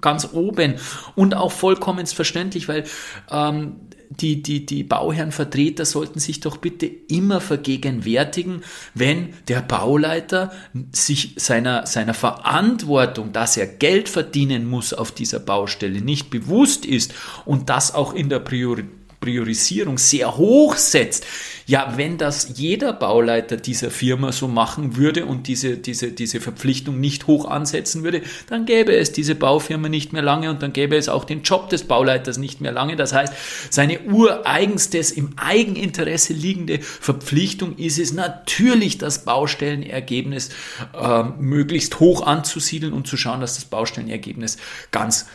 ganz 0.00 0.28
oben 0.32 0.74
und 1.14 1.34
auch 1.34 1.52
vollkommen 1.52 2.06
verständlich, 2.06 2.68
weil 2.68 2.84
ähm, 3.30 3.76
die, 4.20 4.42
die, 4.42 4.66
die 4.66 4.84
Bauherrenvertreter 4.84 5.84
sollten 5.84 6.18
sich 6.18 6.40
doch 6.40 6.56
bitte 6.56 6.86
immer 6.86 7.40
vergegenwärtigen, 7.40 8.62
wenn 8.94 9.34
der 9.48 9.62
Bauleiter 9.62 10.52
sich 10.92 11.34
seiner, 11.36 11.86
seiner 11.86 12.14
Verantwortung, 12.14 13.32
dass 13.32 13.56
er 13.56 13.66
Geld 13.66 14.08
verdienen 14.08 14.68
muss 14.68 14.92
auf 14.92 15.12
dieser 15.12 15.40
Baustelle, 15.40 16.00
nicht 16.00 16.30
bewusst 16.30 16.84
ist 16.84 17.14
und 17.44 17.68
das 17.68 17.94
auch 17.94 18.14
in 18.14 18.28
der 18.28 18.40
Priorität 18.40 19.01
Priorisierung 19.22 19.96
sehr 19.96 20.36
hoch 20.36 20.76
setzt. 20.76 21.24
Ja, 21.66 21.94
wenn 21.96 22.18
das 22.18 22.54
jeder 22.56 22.92
Bauleiter 22.92 23.56
dieser 23.56 23.90
Firma 23.90 24.32
so 24.32 24.48
machen 24.48 24.96
würde 24.96 25.26
und 25.26 25.46
diese, 25.46 25.76
diese, 25.76 26.10
diese 26.10 26.40
Verpflichtung 26.40 27.00
nicht 27.00 27.28
hoch 27.28 27.46
ansetzen 27.46 28.02
würde, 28.02 28.22
dann 28.48 28.66
gäbe 28.66 28.94
es 28.94 29.12
diese 29.12 29.36
Baufirma 29.36 29.88
nicht 29.88 30.12
mehr 30.12 30.22
lange 30.22 30.50
und 30.50 30.60
dann 30.62 30.72
gäbe 30.72 30.96
es 30.96 31.08
auch 31.08 31.24
den 31.24 31.42
Job 31.42 31.70
des 31.70 31.84
Bauleiters 31.84 32.36
nicht 32.36 32.60
mehr 32.60 32.72
lange. 32.72 32.96
Das 32.96 33.14
heißt, 33.14 33.32
seine 33.70 34.00
ureigenstes 34.00 35.12
im 35.12 35.34
Eigeninteresse 35.36 36.32
liegende 36.32 36.80
Verpflichtung 36.80 37.76
ist 37.76 37.98
es 37.98 38.12
natürlich, 38.12 38.98
das 38.98 39.24
Baustellenergebnis 39.24 40.50
äh, 41.00 41.22
möglichst 41.38 42.00
hoch 42.00 42.26
anzusiedeln 42.26 42.92
und 42.92 43.06
zu 43.06 43.16
schauen, 43.16 43.40
dass 43.40 43.54
das 43.54 43.66
Baustellenergebnis 43.66 44.56
ganz, 44.90 45.26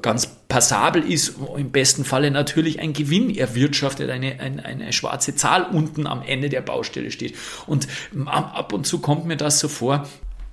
ganz 0.00 0.26
passabel 0.48 1.02
ist. 1.02 1.34
Im 1.56 1.70
besten 1.70 2.04
Falle 2.04 2.30
natürlich 2.30 2.80
ein 2.80 2.92
Gewinn 2.92 3.34
erwirtschaftet, 3.34 4.10
eine, 4.10 4.40
eine, 4.40 4.64
eine 4.64 4.92
schwarze 4.92 5.34
Zahl 5.34 5.64
unten 5.64 6.06
am 6.06 6.22
Ende 6.22 6.48
der 6.48 6.62
Baustelle 6.62 7.10
steht. 7.10 7.34
Und 7.66 7.88
ab 8.26 8.72
und 8.72 8.86
zu 8.86 9.00
kommt 9.00 9.26
mir 9.26 9.36
das 9.36 9.60
so 9.60 9.68
vor, 9.68 10.06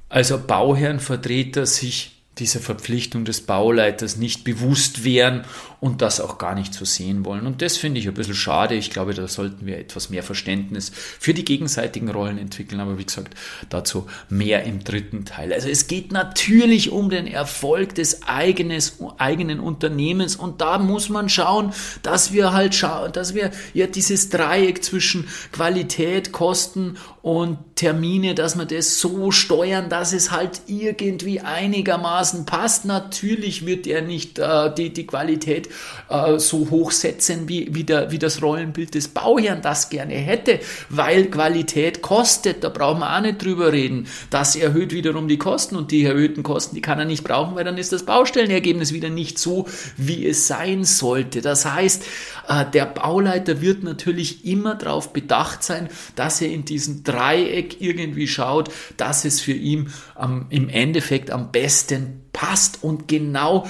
als 0.10 0.32
ob 0.32 0.48
Bauherrenvertreter 0.48 1.66
sich 1.66 2.13
dieser 2.40 2.60
Verpflichtung 2.60 3.26
des 3.26 3.42
Bauleiters 3.42 4.18
nicht 4.18 4.44
bewusst 4.44 5.04
wären 5.04 5.44
und 5.80 6.02
das 6.02 6.20
auch 6.20 6.40
gar 6.40 6.56
nicht 6.56 6.74
so 6.74 6.84
sehen 6.84 7.26
wollen. 7.26 7.46
Und 7.46 7.62
das 7.62 7.78
finde 7.78 8.00
ich 8.00 8.08
ein 8.08 8.16
bisschen 8.16 8.34
schade. 8.34 8.74
Ich 8.74 8.90
glaube, 8.90 9.14
da 9.14 9.28
sollten 9.28 9.68
wir 9.68 9.78
etwas 9.78 10.10
mehr 10.10 10.24
Verständnis 10.24 10.92
für 10.94 11.36
die 11.36 11.46
gegenseitigen 11.46 12.10
Rollen 12.10 12.40
entwickeln. 12.40 12.80
Aber 12.82 12.98
wie 12.98 13.06
gesagt, 13.06 13.36
dazu 13.70 14.08
mehr 14.30 14.64
im 14.64 14.84
dritten 14.84 15.26
Teil. 15.26 15.54
Also 15.54 15.70
es 15.70 15.86
geht 15.88 16.12
natürlich 16.12 16.90
um 16.90 17.12
den 17.12 17.28
Erfolg 17.28 17.94
des 17.96 18.24
eigenes, 18.24 18.98
eigenen 19.18 19.60
Unternehmens 19.60 20.36
und 20.36 20.62
da 20.62 20.80
muss 20.80 21.10
man 21.10 21.30
schauen, 21.30 21.72
dass 22.02 22.34
wir 22.34 22.52
halt 22.54 22.74
schauen, 22.74 23.12
dass 23.12 23.36
wir 23.36 23.52
ja 23.76 23.86
dieses 23.86 24.30
Dreieck 24.30 24.84
zwischen 24.84 25.28
Qualität, 25.52 26.32
Kosten 26.32 26.98
und 27.24 27.58
Termine, 27.76 28.36
dass 28.36 28.58
wir 28.58 28.66
das 28.66 29.00
so 29.00 29.32
steuern, 29.32 29.88
dass 29.88 30.12
es 30.12 30.32
halt 30.32 30.62
irgendwie 30.68 31.40
einigermaßen 31.40 32.46
passt. 32.46 32.84
Natürlich 32.84 33.66
wird 33.66 33.88
er 33.88 34.02
nicht 34.02 34.40
äh, 34.40 34.74
die, 34.76 34.92
die 34.92 35.08
Qualität 35.08 35.70
äh, 36.10 36.38
so 36.38 36.70
hochsetzen, 36.70 37.48
wie, 37.48 37.74
wie, 37.74 37.86
der, 37.86 38.12
wie 38.12 38.20
das 38.20 38.42
Rollenbild 38.42 38.94
des 38.94 39.08
Bauherrn 39.08 39.62
das 39.62 39.90
gerne 39.90 40.16
hätte, 40.16 40.60
weil 40.90 41.28
Qualität 41.28 42.02
kostet, 42.02 42.62
da 42.66 42.68
brauchen 42.68 43.00
wir 43.00 43.16
auch 43.16 43.22
nicht 43.22 43.42
drüber 43.42 43.72
reden. 43.72 44.06
Das 44.30 44.58
erhöht 44.58 44.92
wiederum 44.92 45.30
die 45.30 45.38
Kosten 45.38 45.78
und 45.78 45.92
die 45.92 46.04
erhöhten 46.04 46.44
Kosten, 46.44 46.76
die 46.76 46.82
kann 46.82 47.00
er 47.00 47.06
nicht 47.06 47.24
brauchen, 47.24 47.56
weil 47.56 47.64
dann 47.64 47.78
ist 47.78 47.94
das 47.94 48.04
Baustellenergebnis 48.04 48.92
wieder 48.92 49.10
nicht 49.10 49.40
so, 49.40 49.66
wie 49.96 50.28
es 50.28 50.48
sein 50.48 50.84
sollte. 50.84 51.42
Das 51.42 51.66
heißt, 51.66 52.04
äh, 52.50 52.66
der 52.74 52.86
Bauleiter 52.86 53.62
wird 53.62 53.84
natürlich 53.84 54.46
immer 54.46 54.76
darauf 54.76 55.14
bedacht 55.14 55.64
sein, 55.64 55.88
dass 56.18 56.42
er 56.42 56.50
in 56.50 56.66
diesem 56.66 57.02
Dreieck 57.14 57.82
irgendwie 57.82 58.28
schaut, 58.28 58.70
dass 58.98 59.26
es 59.26 59.42
für 59.42 59.54
ihn 59.54 59.92
ähm, 60.20 60.48
im 60.50 60.70
Endeffekt 60.70 61.32
am 61.32 61.52
besten 61.52 62.22
passt 62.32 62.84
und 62.84 63.08
genau 63.08 63.68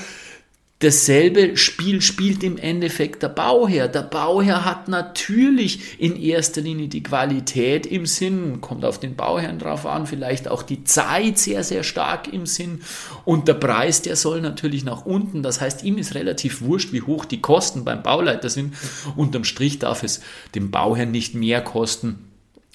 Dasselbe 0.84 1.56
Spiel 1.56 2.02
spielt 2.02 2.44
im 2.44 2.58
Endeffekt 2.58 3.24
der 3.24 3.30
Bauherr. 3.30 3.88
Der 3.88 4.02
Bauherr 4.02 4.66
hat 4.66 4.90
natürlich 4.90 5.98
in 5.98 6.22
erster 6.22 6.60
Linie 6.60 6.90
die 6.90 7.02
Qualität 7.02 7.86
im 7.86 8.06
Sinn, 8.06 8.60
kommt 8.60 8.84
auf 8.84 9.00
den 9.00 9.16
Bauherrn 9.16 9.60
drauf 9.60 9.86
an, 9.86 10.08
vielleicht 10.08 10.50
auch 10.50 10.62
die 10.62 10.84
Zeit 10.84 11.38
sehr, 11.38 11.64
sehr 11.64 11.84
stark 11.84 12.34
im 12.34 12.46
Sinn 12.46 12.82
und 13.24 13.48
der 13.48 13.54
Preis, 13.54 14.02
der 14.02 14.18
soll 14.18 14.42
natürlich 14.42 14.84
nach 14.84 15.06
unten. 15.06 15.42
Das 15.42 15.62
heißt, 15.62 15.84
ihm 15.84 15.98
ist 15.98 16.16
relativ 16.16 16.62
wurscht, 16.62 16.92
wie 16.92 17.02
hoch 17.02 17.24
die 17.24 17.40
Kosten 17.40 17.86
beim 17.86 18.04
Bauleiter 18.04 18.50
sind. 18.50 18.74
Unterm 19.16 19.46
Strich 19.46 19.80
darf 19.80 20.04
es 20.04 20.20
dem 20.54 20.70
Bauherrn 20.70 21.12
nicht 21.12 21.34
mehr 21.34 21.62
kosten 21.62 22.23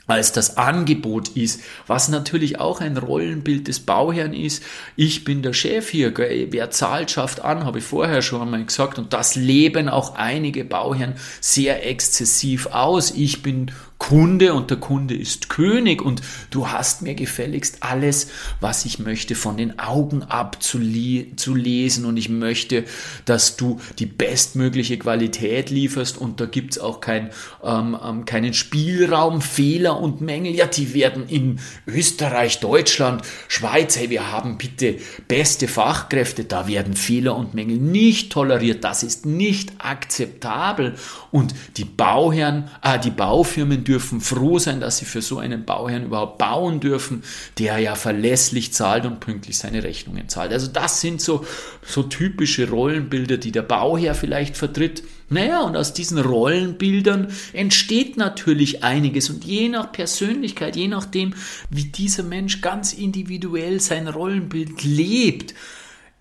als 0.09 0.33
das 0.33 0.57
Angebot 0.57 1.29
ist, 1.29 1.61
was 1.87 2.09
natürlich 2.09 2.59
auch 2.59 2.81
ein 2.81 2.97
Rollenbild 2.97 3.69
des 3.69 3.81
Bauherrn 3.81 4.33
ist. 4.33 4.63
Ich 4.97 5.23
bin 5.25 5.43
der 5.43 5.53
Chef 5.53 5.91
hier, 5.91 6.13
wer 6.17 6.71
zahlt, 6.71 7.11
schafft 7.11 7.45
an, 7.45 7.65
habe 7.65 7.79
ich 7.79 7.85
vorher 7.85 8.23
schon 8.23 8.43
einmal 8.43 8.65
gesagt. 8.65 8.99
Und 8.99 9.13
das 9.13 9.37
leben 9.37 9.89
auch 9.89 10.17
einige 10.17 10.65
Bauherren 10.65 11.15
sehr 11.41 11.87
exzessiv 11.87 12.67
aus. 12.67 13.11
Ich 13.11 13.43
bin 13.43 13.71
Kunde 13.99 14.55
und 14.55 14.71
der 14.71 14.79
Kunde 14.79 15.17
ist 15.17 15.49
König 15.49 16.03
und 16.03 16.23
du 16.51 16.69
hast 16.69 17.03
mir 17.03 17.15
gefälligst 17.15 17.79
alles, 17.81 18.29
was 18.61 18.85
ich 18.85 19.01
möchte, 19.01 19.35
von 19.35 19.57
den 19.57 19.79
Augen 19.81 20.23
abzulesen 20.23 22.05
und 22.05 22.17
ich 22.17 22.29
möchte, 22.29 22.85
dass 23.25 23.57
du 23.57 23.81
die 23.99 24.07
bestmögliche 24.07 24.99
Qualität 24.99 25.71
lieferst 25.71 26.17
und 26.17 26.41
da 26.41 26.47
gibt's 26.47 26.79
auch 26.79 27.01
kein, 27.01 27.31
ähm, 27.63 27.99
ähm, 28.03 28.25
keinen 28.25 28.55
Spielraum, 28.55 29.41
Fehler 29.41 30.01
und 30.01 30.21
Mängel. 30.21 30.55
Ja, 30.55 30.67
die 30.67 30.95
werden 30.95 31.29
in 31.29 31.59
Österreich, 31.87 32.61
Deutschland, 32.61 33.23
Schweiz, 33.49 33.97
hey, 33.97 34.11
wir 34.11 34.31
haben 34.31 34.59
bitte 34.59 34.97
beste 35.27 35.67
Fachkräfte, 35.67 36.45
da 36.45 36.69
werden 36.69 36.95
Fehler 36.95 37.37
und 37.37 37.55
Mängel 37.55 37.79
nicht 37.79 38.33
toleriert, 38.33 38.85
das 38.85 39.03
ist 39.03 39.27
nicht 39.27 39.73
akzeptabel 39.79 40.95
und 41.33 41.55
die 41.77 41.85
Bauherren, 41.85 42.71
äh, 42.83 42.99
die 42.99 43.11
Baufirmen 43.11 43.85
dürfen 43.89 44.21
froh 44.21 44.59
sein, 44.59 44.81
dass 44.81 44.99
sie 44.99 45.07
für 45.07 45.23
so 45.23 45.39
einen 45.39 45.65
Bauherrn 45.65 46.05
überhaupt 46.05 46.39
bauen 46.39 46.79
dürfen, 46.79 47.23
der 47.59 47.79
ja 47.79 47.95
verlässlich 47.95 48.73
zahlt 48.73 49.07
und 49.07 49.21
pünktlich 49.21 49.57
seine 49.57 49.83
Rechnungen 49.83 50.29
zahlt. 50.29 50.53
Also 50.53 50.69
das 50.69 51.01
sind 51.01 51.23
so, 51.23 51.47
so 51.87 52.03
typische 52.03 52.69
Rollenbilder, 52.69 53.39
die 53.39 53.53
der 53.53 53.63
Bauherr 53.63 54.15
vielleicht 54.15 54.57
vertritt. 54.57 55.03
Naja, 55.31 55.63
und 55.63 55.77
aus 55.77 55.93
diesen 55.93 56.19
Rollenbildern 56.19 57.29
entsteht 57.53 58.17
natürlich 58.17 58.85
einiges. 58.85 59.31
Und 59.31 59.45
je 59.45 59.69
nach 59.69 59.93
Persönlichkeit, 59.93 60.77
je 60.77 60.89
nachdem, 60.89 61.35
wie 61.71 61.85
dieser 61.85 62.23
Mensch 62.23 62.61
ganz 62.61 62.93
individuell 62.93 63.81
sein 63.81 64.09
Rollenbild 64.09 64.85
lebt, 64.85 65.55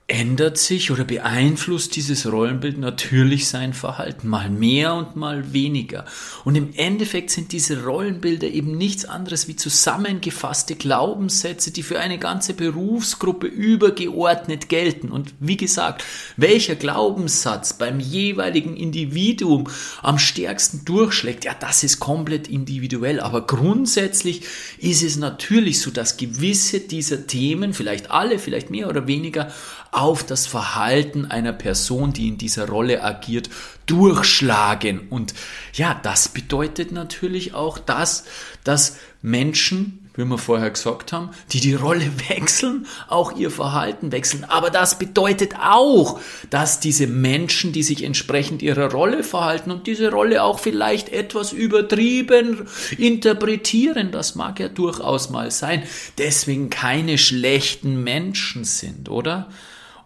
ändert 0.09 0.57
sich 0.57 0.89
oder 0.89 1.03
beeinflusst 1.03 1.97
dieses 1.97 2.31
Rollenbild 2.31 2.77
natürlich 2.77 3.49
sein 3.49 3.73
Verhalten, 3.73 4.29
mal 4.29 4.49
mehr 4.49 4.93
und 4.93 5.17
mal 5.17 5.51
weniger. 5.51 6.05
Und 6.45 6.55
im 6.55 6.73
Endeffekt 6.75 7.29
sind 7.29 7.51
diese 7.51 7.83
Rollenbilder 7.83 8.47
eben 8.47 8.77
nichts 8.77 9.03
anderes 9.03 9.49
wie 9.49 9.57
zusammengefasste 9.57 10.75
Glaubenssätze, 10.75 11.71
die 11.71 11.83
für 11.83 11.99
eine 11.99 12.19
ganze 12.19 12.53
Berufsgruppe 12.53 13.47
übergeordnet 13.47 14.69
gelten. 14.69 15.11
Und 15.11 15.33
wie 15.41 15.57
gesagt, 15.57 16.05
welcher 16.37 16.75
Glaubenssatz 16.75 17.73
beim 17.73 17.99
jeweiligen 17.99 18.77
Individuum 18.77 19.67
am 20.01 20.19
stärksten 20.19 20.85
durchschlägt, 20.85 21.43
ja, 21.43 21.53
das 21.53 21.83
ist 21.83 21.99
komplett 21.99 22.47
individuell. 22.47 23.19
Aber 23.19 23.45
grundsätzlich 23.45 24.43
ist 24.77 25.03
es 25.03 25.17
natürlich 25.17 25.81
so, 25.81 25.91
dass 25.91 26.15
gewisse 26.15 26.79
dieser 26.79 27.27
Themen, 27.27 27.73
vielleicht 27.73 28.09
alle, 28.09 28.39
vielleicht 28.39 28.69
mehr 28.69 28.87
oder 28.87 29.05
weniger, 29.05 29.51
auf 29.91 30.23
das 30.23 30.45
Verhalten 30.45 31.25
einer 31.25 31.53
Person, 31.53 32.13
die 32.13 32.27
in 32.27 32.37
dieser 32.37 32.67
Rolle 32.67 33.03
agiert, 33.03 33.49
durchschlagen. 33.85 35.07
Und 35.09 35.33
ja, 35.73 35.99
das 36.03 36.29
bedeutet 36.29 36.91
natürlich 36.91 37.53
auch 37.53 37.79
das, 37.79 38.25
dass 38.63 38.97
Menschen 39.21 40.07
wie 40.17 40.25
wir 40.25 40.39
vorher 40.39 40.71
gesagt 40.71 41.13
haben, 41.13 41.29
die 41.51 41.59
die 41.59 41.75
Rolle 41.75 42.11
wechseln, 42.29 42.87
auch 43.07 43.37
ihr 43.37 43.51
Verhalten 43.51 44.11
wechseln. 44.11 44.43
Aber 44.43 44.69
das 44.69 44.99
bedeutet 44.99 45.53
auch, 45.61 46.19
dass 46.49 46.79
diese 46.79 47.07
Menschen, 47.07 47.71
die 47.71 47.83
sich 47.83 48.03
entsprechend 48.03 48.61
ihrer 48.61 48.91
Rolle 48.91 49.23
verhalten 49.23 49.71
und 49.71 49.87
diese 49.87 50.11
Rolle 50.11 50.43
auch 50.43 50.59
vielleicht 50.59 51.09
etwas 51.09 51.53
übertrieben 51.53 52.67
interpretieren, 52.97 54.11
das 54.11 54.35
mag 54.35 54.59
ja 54.59 54.67
durchaus 54.67 55.29
mal 55.29 55.51
sein, 55.51 55.83
deswegen 56.17 56.69
keine 56.69 57.17
schlechten 57.17 58.03
Menschen 58.03 58.63
sind, 58.63 59.09
oder? 59.09 59.47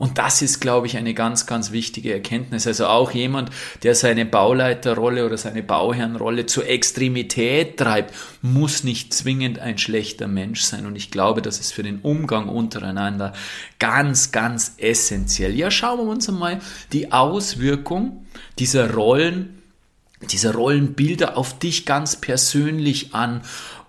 Und 0.01 0.17
das 0.17 0.41
ist, 0.41 0.61
glaube 0.61 0.87
ich, 0.87 0.97
eine 0.97 1.13
ganz, 1.13 1.45
ganz 1.45 1.71
wichtige 1.71 2.11
Erkenntnis. 2.11 2.65
Also 2.65 2.87
auch 2.87 3.11
jemand, 3.11 3.51
der 3.83 3.93
seine 3.93 4.25
Bauleiterrolle 4.25 5.27
oder 5.27 5.37
seine 5.37 5.61
Bauherrenrolle 5.61 6.47
zur 6.47 6.67
Extremität 6.67 7.77
treibt, 7.77 8.11
muss 8.41 8.83
nicht 8.83 9.13
zwingend 9.13 9.59
ein 9.59 9.77
schlechter 9.77 10.27
Mensch 10.27 10.61
sein. 10.61 10.87
Und 10.87 10.95
ich 10.95 11.11
glaube, 11.11 11.43
das 11.43 11.59
ist 11.59 11.71
für 11.71 11.83
den 11.83 11.99
Umgang 11.99 12.49
untereinander 12.49 13.33
ganz, 13.77 14.31
ganz 14.31 14.73
essentiell. 14.77 15.53
Ja, 15.53 15.69
schauen 15.69 15.99
wir 15.99 16.11
uns 16.11 16.27
einmal 16.27 16.61
die 16.93 17.11
Auswirkung 17.11 18.25
dieser 18.57 18.95
Rollen 18.95 19.59
diese 20.31 20.53
Rollenbilder 20.53 21.35
auf 21.35 21.57
dich 21.57 21.87
ganz 21.87 22.15
persönlich 22.15 23.15
an 23.15 23.41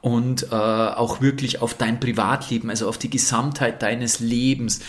und 0.02 0.48
äh, 0.50 0.54
auch 0.54 1.22
wirklich 1.22 1.62
auf 1.62 1.74
dein 1.74 2.00
Privatleben, 2.00 2.68
also 2.68 2.88
auf 2.88 2.98
die 2.98 3.08
Gesamtheit 3.08 3.82
deines 3.82 4.18
Lebens. 4.18 4.80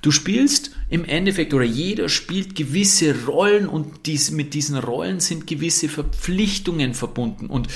Du 0.00 0.10
spielst 0.10 0.72
im 0.88 1.04
Endeffekt 1.04 1.54
oder 1.54 1.64
jeder 1.64 2.08
spielt 2.08 2.56
gewisse 2.56 3.26
Rollen 3.26 3.68
und 3.68 4.06
dies, 4.06 4.30
mit 4.32 4.54
diesen 4.54 4.78
Rollen 4.78 5.20
sind 5.20 5.46
gewisse 5.46 5.88
Verpflichtungen 5.88 6.94
verbunden 6.94 7.46
und 7.46 7.68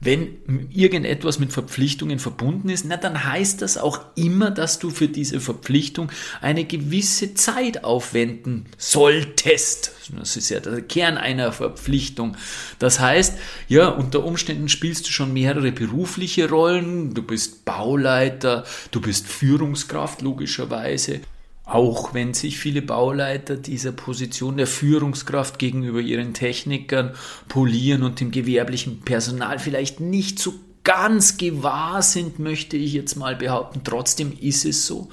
wenn 0.00 0.68
irgendetwas 0.70 1.38
mit 1.38 1.52
Verpflichtungen 1.52 2.18
verbunden 2.18 2.68
ist, 2.68 2.84
na, 2.84 2.96
dann 2.96 3.24
heißt 3.24 3.62
das 3.62 3.78
auch 3.78 4.00
immer, 4.14 4.50
dass 4.50 4.78
du 4.78 4.90
für 4.90 5.08
diese 5.08 5.40
Verpflichtung 5.40 6.12
eine 6.40 6.64
gewisse 6.64 7.34
Zeit 7.34 7.82
aufwenden 7.84 8.66
solltest. 8.76 9.92
Das 10.16 10.36
ist 10.36 10.50
ja 10.50 10.60
der 10.60 10.82
Kern 10.82 11.18
einer 11.18 11.52
Verpflichtung. 11.52 12.36
Das 12.78 13.00
heißt, 13.00 13.38
ja, 13.68 13.88
unter 13.88 14.24
Umständen 14.24 14.68
spielst 14.68 15.06
du 15.06 15.10
schon 15.10 15.32
mehrere 15.32 15.72
berufliche 15.72 16.48
Rollen. 16.48 17.12
Du 17.12 17.22
bist 17.22 17.64
Bauleiter, 17.64 18.64
du 18.92 19.00
bist 19.00 19.26
Führungskraft 19.26 20.22
logischerweise 20.22 21.20
auch 21.68 22.14
wenn 22.14 22.32
sich 22.32 22.58
viele 22.58 22.80
Bauleiter 22.80 23.56
dieser 23.56 23.92
Position 23.92 24.56
der 24.56 24.66
Führungskraft 24.66 25.58
gegenüber 25.58 26.00
ihren 26.00 26.32
Technikern, 26.32 27.12
Polieren 27.48 28.02
und 28.02 28.20
dem 28.20 28.30
gewerblichen 28.30 29.02
Personal 29.02 29.58
vielleicht 29.58 30.00
nicht 30.00 30.38
so 30.38 30.54
ganz 30.84 31.36
gewahr 31.36 32.00
sind, 32.00 32.38
möchte 32.38 32.78
ich 32.78 32.94
jetzt 32.94 33.16
mal 33.16 33.36
behaupten. 33.36 33.82
Trotzdem 33.84 34.32
ist 34.40 34.64
es 34.64 34.86
so. 34.86 35.10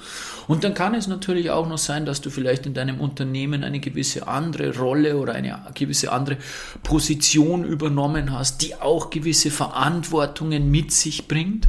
Und 0.48 0.64
dann 0.64 0.72
kann 0.72 0.94
es 0.94 1.06
natürlich 1.06 1.50
auch 1.50 1.68
noch 1.68 1.76
sein, 1.76 2.06
dass 2.06 2.22
du 2.22 2.30
vielleicht 2.30 2.64
in 2.64 2.72
deinem 2.72 2.98
Unternehmen 2.98 3.62
eine 3.62 3.78
gewisse 3.78 4.26
andere 4.26 4.78
Rolle 4.78 5.18
oder 5.18 5.34
eine 5.34 5.60
gewisse 5.74 6.10
andere 6.10 6.38
Position 6.82 7.64
übernommen 7.64 8.32
hast, 8.32 8.62
die 8.62 8.74
auch 8.76 9.10
gewisse 9.10 9.50
Verantwortungen 9.50 10.70
mit 10.70 10.92
sich 10.92 11.28
bringt. 11.28 11.68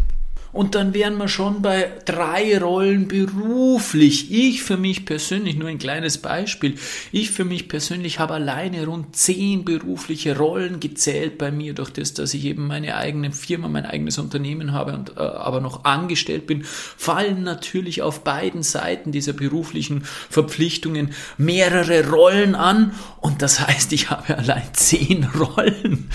Und 0.57 0.73
dann 0.73 0.95
wären 0.95 1.17
wir 1.17 1.27
schon 1.27 1.61
bei 1.61 1.87
drei 2.05 2.57
Rollen 2.57 3.07
beruflich. 3.07 4.31
Ich 4.31 4.63
für 4.63 4.75
mich 4.75 5.05
persönlich, 5.05 5.55
nur 5.55 5.69
ein 5.69 5.77
kleines 5.77 6.17
Beispiel, 6.17 6.73
ich 7.11 7.29
für 7.29 7.45
mich 7.45 7.67
persönlich 7.67 8.17
habe 8.17 8.33
alleine 8.33 8.87
rund 8.87 9.15
zehn 9.15 9.65
berufliche 9.65 10.35
Rollen 10.35 10.79
gezählt 10.79 11.37
bei 11.37 11.51
mir, 11.51 11.75
durch 11.75 11.91
das, 11.91 12.15
dass 12.15 12.33
ich 12.33 12.43
eben 12.45 12.65
meine 12.65 12.97
eigene 12.97 13.31
Firma, 13.33 13.67
mein 13.67 13.85
eigenes 13.85 14.17
Unternehmen 14.17 14.71
habe 14.71 14.93
und 14.93 15.11
äh, 15.15 15.19
aber 15.19 15.61
noch 15.61 15.85
angestellt 15.85 16.47
bin, 16.47 16.63
fallen 16.63 17.43
natürlich 17.43 18.01
auf 18.01 18.23
beiden 18.23 18.63
Seiten 18.63 19.11
dieser 19.11 19.33
beruflichen 19.33 20.05
Verpflichtungen 20.05 21.11
mehrere 21.37 22.09
Rollen 22.09 22.55
an. 22.55 22.93
Und 23.21 23.43
das 23.43 23.59
heißt, 23.59 23.93
ich 23.93 24.09
habe 24.09 24.35
allein 24.35 24.63
zehn 24.73 25.23
Rollen, 25.39 26.09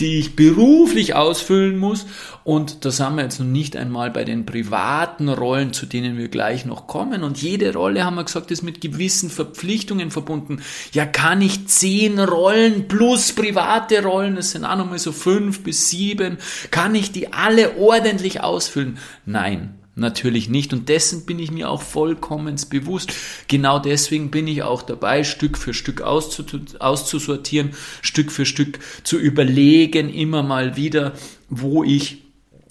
die 0.00 0.18
ich 0.18 0.34
beruflich 0.34 1.14
ausfüllen 1.14 1.78
muss. 1.78 2.06
Und 2.44 2.84
das 2.84 3.00
haben 3.00 3.16
wir 3.16 3.24
jetzt 3.24 3.40
noch 3.40 3.46
nicht 3.46 3.74
einmal 3.74 4.10
bei 4.10 4.22
den 4.24 4.44
privaten 4.44 5.30
Rollen, 5.30 5.72
zu 5.72 5.86
denen 5.86 6.18
wir 6.18 6.28
gleich 6.28 6.66
noch 6.66 6.86
kommen. 6.86 7.22
Und 7.22 7.40
jede 7.40 7.72
Rolle, 7.72 8.04
haben 8.04 8.16
wir 8.16 8.24
gesagt, 8.24 8.50
ist 8.50 8.62
mit 8.62 8.82
gewissen 8.82 9.30
Verpflichtungen 9.30 10.10
verbunden. 10.10 10.60
Ja, 10.92 11.06
kann 11.06 11.40
ich 11.40 11.66
zehn 11.68 12.20
Rollen 12.20 12.86
plus 12.86 13.32
private 13.32 14.02
Rollen, 14.02 14.36
das 14.36 14.50
sind 14.50 14.66
auch 14.66 14.76
nochmal 14.76 14.98
so 14.98 15.12
fünf 15.12 15.62
bis 15.62 15.88
sieben, 15.88 16.36
kann 16.70 16.94
ich 16.94 17.12
die 17.12 17.32
alle 17.32 17.78
ordentlich 17.78 18.42
ausfüllen? 18.42 18.98
Nein. 19.24 19.78
Natürlich 19.96 20.48
nicht. 20.48 20.72
Und 20.72 20.88
dessen 20.88 21.24
bin 21.24 21.38
ich 21.38 21.52
mir 21.52 21.70
auch 21.70 21.80
vollkommen 21.80 22.56
bewusst. 22.68 23.12
Genau 23.46 23.78
deswegen 23.78 24.32
bin 24.32 24.48
ich 24.48 24.64
auch 24.64 24.82
dabei, 24.82 25.22
Stück 25.22 25.56
für 25.56 25.72
Stück 25.72 26.00
auszusortieren, 26.00 27.70
Stück 28.02 28.32
für 28.32 28.44
Stück 28.44 28.80
zu 29.04 29.16
überlegen, 29.18 30.12
immer 30.12 30.42
mal 30.42 30.76
wieder, 30.76 31.12
wo 31.48 31.84
ich 31.84 32.23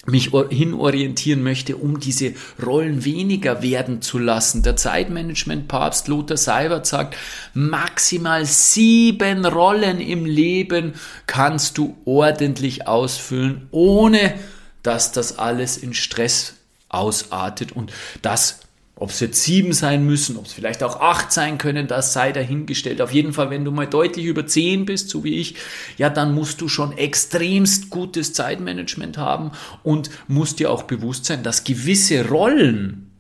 mich 0.06 0.32
hinorientieren 0.50 1.44
möchte, 1.44 1.78
um 1.78 2.00
diese 2.00 2.34
Rollen 2.63 3.06
weniger 3.06 3.62
werden 3.62 4.02
zu 4.02 4.20
lassen. 4.20 4.62
Der 4.62 4.76
Zeitmanagement-Papst 4.76 6.08
Lothar 6.10 6.38
Seibert 6.38 6.86
sagt, 6.86 7.16
maximal 7.54 8.46
sieben 8.46 9.46
Rollen 9.46 10.02
im 10.02 10.26
Leben 10.26 10.94
kannst 11.26 11.78
du 11.78 11.96
ordentlich 12.06 12.88
ausfüllen, 12.88 13.68
ohne 13.72 14.34
dass 14.82 15.13
das 15.13 15.39
alles 15.39 15.78
in 15.78 15.94
Stress 15.94 16.56
ausartet 16.89 17.72
und 17.72 17.92
das 18.22 18.60
ob 19.04 19.10
es 19.10 19.20
jetzt 19.20 19.44
sieben 19.44 19.74
sein 19.74 20.06
müssen, 20.06 20.38
ob 20.38 20.46
es 20.46 20.54
vielleicht 20.54 20.82
auch 20.82 21.02
acht 21.02 21.34
sein 21.34 21.58
können, 21.58 21.88
das 21.88 22.13
sei 22.13 22.32
dahingestellt. 22.32 23.02
Auf 23.02 23.12
jeden 23.12 23.34
Fall, 23.34 23.50
wenn 23.50 23.66
du 23.66 23.72
mal 23.72 23.86
deutlich 23.86 24.26
über 24.26 24.48
zehn 24.48 24.86
bist, 24.86 25.10
so 25.10 25.26
wie 25.26 25.42
ich, 25.42 25.56
ja, 25.98 26.10
dann 26.10 26.34
musst 26.34 26.62
du 26.62 26.70
schon 26.70 26.98
extremst 26.98 27.89
gutes 27.89 28.32
Zeitmanagement 28.32 29.18
haben 29.18 29.52
und 29.84 30.10
musst 30.30 30.60
dir 30.60 30.72
auch 30.72 30.84
bewusst 30.84 31.26
sein, 31.26 31.44
dass 31.44 31.66
gewisse 31.66 32.30
Rollen 32.30 33.12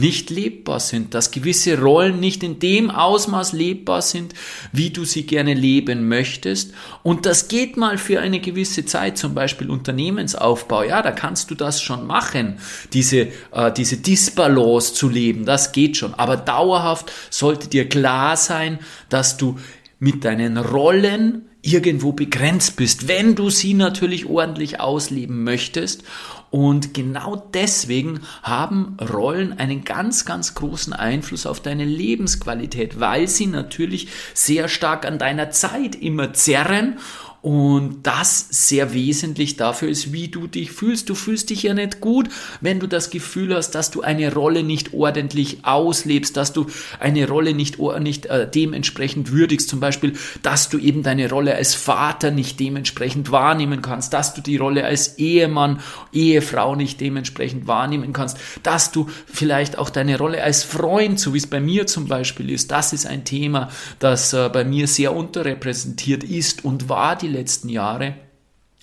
nicht 0.00 0.30
lebbar 0.30 0.80
sind, 0.80 1.14
dass 1.14 1.30
gewisse 1.30 1.80
Rollen 1.80 2.20
nicht 2.20 2.42
in 2.42 2.58
dem 2.58 2.90
Ausmaß 2.90 3.52
lebbar 3.52 4.02
sind, 4.02 4.34
wie 4.72 4.90
du 4.90 5.04
sie 5.04 5.24
gerne 5.24 5.54
leben 5.54 6.08
möchtest. 6.08 6.72
Und 7.02 7.26
das 7.26 7.48
geht 7.48 7.76
mal 7.76 7.98
für 7.98 8.20
eine 8.20 8.40
gewisse 8.40 8.84
Zeit, 8.84 9.18
zum 9.18 9.34
Beispiel 9.34 9.70
Unternehmensaufbau. 9.70 10.82
Ja, 10.82 11.02
da 11.02 11.12
kannst 11.12 11.50
du 11.50 11.54
das 11.54 11.80
schon 11.80 12.06
machen, 12.06 12.58
diese, 12.92 13.28
äh, 13.52 13.72
diese 13.76 13.96
Disbalance 13.96 14.94
zu 14.94 15.08
leben. 15.08 15.44
Das 15.44 15.72
geht 15.72 15.96
schon. 15.96 16.14
Aber 16.14 16.36
dauerhaft 16.36 17.10
sollte 17.30 17.68
dir 17.68 17.88
klar 17.88 18.36
sein, 18.36 18.78
dass 19.08 19.36
du 19.36 19.56
mit 19.98 20.24
deinen 20.24 20.58
Rollen 20.58 21.46
irgendwo 21.66 22.12
begrenzt 22.12 22.76
bist, 22.76 23.08
wenn 23.08 23.34
du 23.34 23.50
sie 23.50 23.74
natürlich 23.74 24.26
ordentlich 24.26 24.78
ausleben 24.80 25.42
möchtest. 25.42 26.04
Und 26.50 26.94
genau 26.94 27.36
deswegen 27.52 28.20
haben 28.42 28.96
Rollen 29.00 29.58
einen 29.58 29.84
ganz, 29.84 30.24
ganz 30.24 30.54
großen 30.54 30.92
Einfluss 30.92 31.44
auf 31.44 31.60
deine 31.60 31.84
Lebensqualität, 31.84 33.00
weil 33.00 33.28
sie 33.28 33.46
natürlich 33.46 34.08
sehr 34.32 34.68
stark 34.68 35.04
an 35.04 35.18
deiner 35.18 35.50
Zeit 35.50 35.96
immer 35.96 36.32
zerren 36.32 36.98
und 37.46 37.98
das 38.02 38.48
sehr 38.50 38.92
wesentlich 38.92 39.56
dafür 39.56 39.88
ist, 39.88 40.12
wie 40.12 40.26
du 40.26 40.48
dich 40.48 40.72
fühlst. 40.72 41.08
Du 41.08 41.14
fühlst 41.14 41.48
dich 41.50 41.62
ja 41.62 41.74
nicht 41.74 42.00
gut, 42.00 42.28
wenn 42.60 42.80
du 42.80 42.88
das 42.88 43.08
Gefühl 43.08 43.54
hast, 43.54 43.70
dass 43.76 43.92
du 43.92 44.00
eine 44.00 44.34
Rolle 44.34 44.64
nicht 44.64 44.92
ordentlich 44.92 45.64
auslebst, 45.64 46.36
dass 46.36 46.52
du 46.52 46.66
eine 46.98 47.28
Rolle 47.28 47.54
nicht, 47.54 47.78
nicht 48.00 48.26
äh, 48.26 48.50
dementsprechend 48.50 49.30
würdigst. 49.30 49.68
Zum 49.68 49.78
Beispiel, 49.78 50.14
dass 50.42 50.70
du 50.70 50.78
eben 50.78 51.04
deine 51.04 51.30
Rolle 51.30 51.54
als 51.54 51.76
Vater 51.76 52.32
nicht 52.32 52.58
dementsprechend 52.58 53.30
wahrnehmen 53.30 53.80
kannst, 53.80 54.12
dass 54.12 54.34
du 54.34 54.40
die 54.40 54.56
Rolle 54.56 54.84
als 54.84 55.16
Ehemann, 55.16 55.78
Ehefrau 56.12 56.74
nicht 56.74 57.00
dementsprechend 57.00 57.68
wahrnehmen 57.68 58.12
kannst, 58.12 58.38
dass 58.64 58.90
du 58.90 59.08
vielleicht 59.32 59.78
auch 59.78 59.90
deine 59.90 60.18
Rolle 60.18 60.42
als 60.42 60.64
Freund, 60.64 61.20
so 61.20 61.32
wie 61.32 61.38
es 61.38 61.46
bei 61.46 61.60
mir 61.60 61.86
zum 61.86 62.08
Beispiel 62.08 62.50
ist, 62.50 62.72
das 62.72 62.92
ist 62.92 63.06
ein 63.06 63.24
Thema, 63.24 63.70
das 64.00 64.32
äh, 64.32 64.50
bei 64.52 64.64
mir 64.64 64.88
sehr 64.88 65.14
unterrepräsentiert 65.14 66.24
ist 66.24 66.64
und 66.64 66.88
war 66.88 67.14
die 67.14 67.35
letzten 67.36 67.68
Jahre, 67.68 68.14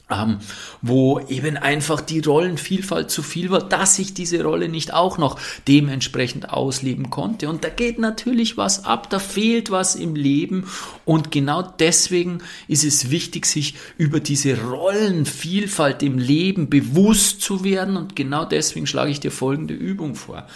ähm, 0.09 0.39
wo 0.81 1.19
eben 1.29 1.57
einfach 1.57 2.01
die 2.01 2.19
Rollenvielfalt 2.19 3.09
zu 3.09 3.23
viel 3.23 3.49
war, 3.49 3.67
dass 3.67 3.97
ich 3.99 4.13
diese 4.13 4.43
Rolle 4.43 4.69
nicht 4.69 4.93
auch 4.93 5.17
noch 5.17 5.39
dementsprechend 5.67 6.49
ausleben 6.49 7.09
konnte. 7.09 7.49
Und 7.49 7.63
da 7.63 7.69
geht 7.69 7.99
natürlich 7.99 8.57
was 8.57 8.85
ab, 8.85 9.09
da 9.09 9.19
fehlt 9.19 9.71
was 9.71 9.95
im 9.95 10.15
Leben. 10.15 10.67
Und 11.05 11.31
genau 11.31 11.61
deswegen 11.61 12.39
ist 12.67 12.83
es 12.83 13.11
wichtig, 13.11 13.45
sich 13.45 13.75
über 13.97 14.19
diese 14.19 14.61
Rollenvielfalt 14.61 16.03
im 16.03 16.17
Leben 16.17 16.69
bewusst 16.69 17.41
zu 17.41 17.63
werden. 17.63 17.97
Und 17.97 18.15
genau 18.15 18.45
deswegen 18.45 18.87
schlage 18.87 19.11
ich 19.11 19.19
dir 19.19 19.31
folgende 19.31 19.73
Übung 19.73 20.15
vor. 20.15 20.47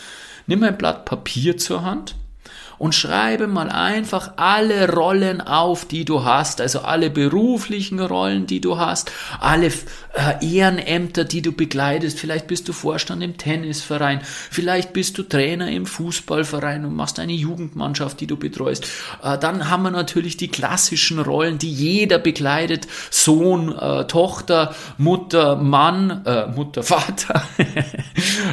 Nimm 0.45 0.63
ein 0.63 0.77
Blatt 0.77 1.05
Papier 1.05 1.57
zur 1.57 1.83
Hand 1.83 2.15
und 2.77 2.93
schreibe 2.95 3.47
mal 3.47 3.69
einfach 3.69 4.33
alle 4.35 4.91
Rollen 4.91 5.41
auf, 5.41 5.85
die 5.85 6.05
du 6.05 6.23
hast, 6.23 6.61
also 6.61 6.79
alle 6.81 7.09
beruflichen 7.09 7.99
Rollen, 7.99 8.47
die 8.47 8.61
du 8.61 8.77
hast, 8.77 9.11
alle 9.39 9.71
Ehrenämter, 10.41 11.23
die 11.23 11.41
du 11.41 11.51
begleitest. 11.51 12.19
Vielleicht 12.19 12.47
bist 12.47 12.67
du 12.67 12.73
Vorstand 12.73 13.21
im 13.21 13.37
Tennisverein, 13.37 14.21
vielleicht 14.23 14.93
bist 14.93 15.17
du 15.17 15.23
Trainer 15.23 15.69
im 15.69 15.85
Fußballverein 15.85 16.85
und 16.85 16.95
machst 16.95 17.19
eine 17.19 17.33
Jugendmannschaft, 17.33 18.19
die 18.19 18.27
du 18.27 18.35
betreust. 18.35 18.87
Äh, 19.23 19.37
dann 19.37 19.69
haben 19.69 19.83
wir 19.83 19.91
natürlich 19.91 20.37
die 20.37 20.47
klassischen 20.47 21.19
Rollen, 21.19 21.59
die 21.59 21.71
jeder 21.71 22.17
begleitet: 22.17 22.87
Sohn, 23.11 23.77
äh, 23.77 24.05
Tochter, 24.07 24.75
Mutter, 24.97 25.55
Mann, 25.55 26.23
äh, 26.25 26.47
Mutter, 26.47 26.83
Vater, 26.87 27.43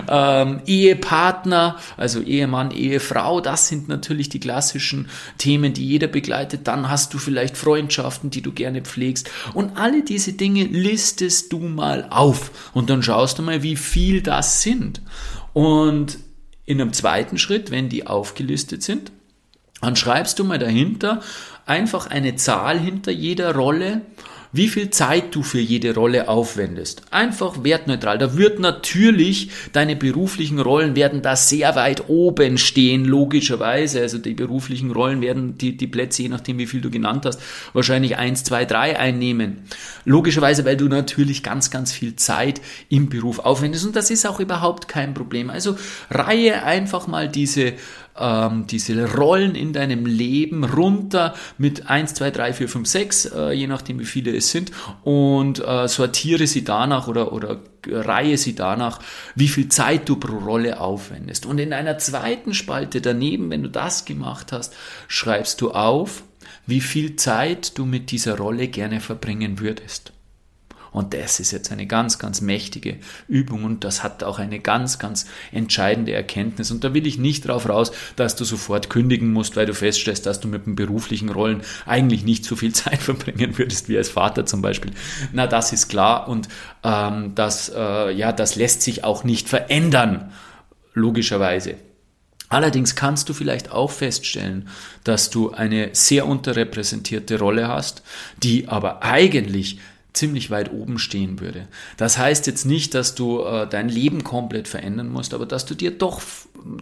ähm, 0.08 0.60
Ehepartner, 0.66 1.76
also 1.96 2.20
Ehemann, 2.20 2.72
Ehefrau. 2.72 3.40
Das 3.40 3.68
sind 3.68 3.88
natürlich 3.88 4.28
die 4.28 4.40
klassischen 4.40 5.08
Themen, 5.38 5.72
die 5.72 5.86
jeder 5.86 6.08
begleitet. 6.08 6.68
Dann 6.68 6.90
hast 6.90 7.14
du 7.14 7.18
vielleicht 7.18 7.56
Freundschaften, 7.56 8.30
die 8.30 8.42
du 8.42 8.52
gerne 8.52 8.82
pflegst. 8.82 9.30
Und 9.54 9.78
alle 9.78 10.02
diese 10.02 10.34
Dinge 10.34 10.64
listest 10.64 11.52
du 11.52 11.53
mal 11.58 12.06
auf. 12.10 12.70
Und 12.74 12.90
dann 12.90 13.02
schaust 13.02 13.38
du 13.38 13.42
mal, 13.42 13.62
wie 13.62 13.76
viel 13.76 14.22
das 14.22 14.62
sind. 14.62 15.02
Und 15.52 16.18
in 16.66 16.80
einem 16.80 16.92
zweiten 16.92 17.38
Schritt, 17.38 17.70
wenn 17.70 17.88
die 17.88 18.06
aufgelistet 18.06 18.82
sind, 18.82 19.12
dann 19.80 19.96
schreibst 19.96 20.38
du 20.38 20.44
mal 20.44 20.58
dahinter 20.58 21.20
einfach 21.66 22.06
eine 22.06 22.36
Zahl 22.36 22.78
hinter 22.78 23.12
jeder 23.12 23.54
Rolle 23.54 24.02
wie 24.54 24.68
viel 24.68 24.90
Zeit 24.90 25.34
du 25.34 25.42
für 25.42 25.58
jede 25.58 25.96
Rolle 25.96 26.28
aufwendest. 26.28 27.02
Einfach 27.10 27.64
wertneutral. 27.64 28.18
Da 28.18 28.38
wird 28.38 28.60
natürlich 28.60 29.50
deine 29.72 29.96
beruflichen 29.96 30.60
Rollen 30.60 30.94
werden 30.94 31.22
da 31.22 31.34
sehr 31.34 31.74
weit 31.74 32.08
oben 32.08 32.56
stehen, 32.56 33.04
logischerweise. 33.04 34.00
Also 34.00 34.18
die 34.18 34.34
beruflichen 34.34 34.92
Rollen 34.92 35.20
werden 35.20 35.58
die, 35.58 35.76
die 35.76 35.88
Plätze, 35.88 36.22
je 36.22 36.28
nachdem 36.28 36.58
wie 36.58 36.66
viel 36.66 36.80
du 36.80 36.88
genannt 36.88 37.26
hast, 37.26 37.40
wahrscheinlich 37.72 38.16
eins, 38.16 38.44
zwei, 38.44 38.64
drei 38.64 38.96
einnehmen. 38.96 39.64
Logischerweise, 40.04 40.64
weil 40.64 40.76
du 40.76 40.86
natürlich 40.86 41.42
ganz, 41.42 41.72
ganz 41.72 41.90
viel 41.90 42.14
Zeit 42.14 42.60
im 42.88 43.08
Beruf 43.08 43.40
aufwendest. 43.40 43.84
Und 43.84 43.96
das 43.96 44.12
ist 44.12 44.24
auch 44.24 44.38
überhaupt 44.38 44.86
kein 44.86 45.14
Problem. 45.14 45.50
Also 45.50 45.76
reihe 46.10 46.62
einfach 46.62 47.08
mal 47.08 47.28
diese 47.28 47.72
ähm, 48.18 48.66
diese 48.66 49.12
Rollen 49.12 49.54
in 49.54 49.72
deinem 49.72 50.06
Leben 50.06 50.64
runter 50.64 51.34
mit 51.58 51.88
1, 51.88 52.14
2, 52.14 52.30
3, 52.30 52.52
4, 52.52 52.68
5, 52.68 52.88
6, 52.88 53.24
äh, 53.26 53.52
je 53.52 53.66
nachdem 53.66 53.98
wie 53.98 54.04
viele 54.04 54.34
es 54.36 54.50
sind 54.50 54.70
und 55.02 55.64
äh, 55.64 55.88
sortiere 55.88 56.46
sie 56.46 56.64
danach 56.64 57.08
oder, 57.08 57.32
oder 57.32 57.60
reihe 57.86 58.38
sie 58.38 58.54
danach, 58.54 59.00
wie 59.34 59.48
viel 59.48 59.68
Zeit 59.68 60.08
du 60.08 60.16
pro 60.16 60.38
Rolle 60.38 60.80
aufwendest. 60.80 61.44
Und 61.44 61.58
in 61.58 61.72
einer 61.72 61.98
zweiten 61.98 62.54
Spalte 62.54 63.00
daneben, 63.00 63.50
wenn 63.50 63.62
du 63.62 63.68
das 63.68 64.04
gemacht 64.04 64.52
hast, 64.52 64.74
schreibst 65.08 65.60
du 65.60 65.72
auf, 65.72 66.22
wie 66.66 66.80
viel 66.80 67.16
Zeit 67.16 67.76
du 67.76 67.84
mit 67.84 68.10
dieser 68.10 68.38
Rolle 68.38 68.68
gerne 68.68 69.00
verbringen 69.00 69.60
würdest. 69.60 70.13
Und 70.94 71.12
das 71.12 71.40
ist 71.40 71.50
jetzt 71.50 71.72
eine 71.72 71.88
ganz, 71.88 72.20
ganz 72.20 72.40
mächtige 72.40 72.98
Übung 73.26 73.64
und 73.64 73.82
das 73.82 74.04
hat 74.04 74.22
auch 74.22 74.38
eine 74.38 74.60
ganz, 74.60 75.00
ganz 75.00 75.26
entscheidende 75.50 76.12
Erkenntnis. 76.12 76.70
Und 76.70 76.84
da 76.84 76.94
will 76.94 77.08
ich 77.08 77.18
nicht 77.18 77.48
drauf 77.48 77.68
raus, 77.68 77.90
dass 78.14 78.36
du 78.36 78.44
sofort 78.44 78.90
kündigen 78.90 79.32
musst, 79.32 79.56
weil 79.56 79.66
du 79.66 79.74
feststellst, 79.74 80.24
dass 80.24 80.38
du 80.38 80.46
mit 80.46 80.66
den 80.66 80.76
beruflichen 80.76 81.30
Rollen 81.30 81.62
eigentlich 81.84 82.22
nicht 82.22 82.44
so 82.44 82.54
viel 82.54 82.72
Zeit 82.72 83.02
verbringen 83.02 83.58
würdest 83.58 83.88
wie 83.88 83.98
als 83.98 84.08
Vater 84.08 84.46
zum 84.46 84.62
Beispiel. 84.62 84.92
Na, 85.32 85.48
das 85.48 85.72
ist 85.72 85.88
klar 85.88 86.28
und 86.28 86.48
ähm, 86.84 87.34
das, 87.34 87.72
äh, 87.74 88.12
ja, 88.12 88.30
das 88.30 88.54
lässt 88.54 88.82
sich 88.82 89.02
auch 89.02 89.24
nicht 89.24 89.48
verändern, 89.48 90.30
logischerweise. 90.92 91.74
Allerdings 92.50 92.94
kannst 92.94 93.28
du 93.28 93.34
vielleicht 93.34 93.72
auch 93.72 93.90
feststellen, 93.90 94.68
dass 95.02 95.28
du 95.28 95.50
eine 95.50 95.90
sehr 95.92 96.28
unterrepräsentierte 96.28 97.40
Rolle 97.40 97.66
hast, 97.66 98.04
die 98.44 98.68
aber 98.68 99.02
eigentlich 99.02 99.80
ziemlich 100.14 100.50
weit 100.50 100.72
oben 100.72 100.98
stehen 100.98 101.40
würde. 101.40 101.66
Das 101.96 102.16
heißt 102.18 102.46
jetzt 102.46 102.64
nicht, 102.64 102.94
dass 102.94 103.14
du 103.14 103.42
äh, 103.42 103.68
dein 103.68 103.88
Leben 103.88 104.24
komplett 104.24 104.68
verändern 104.68 105.10
musst, 105.10 105.34
aber 105.34 105.44
dass 105.44 105.66
du 105.66 105.74
dir 105.74 105.90
doch 105.90 106.22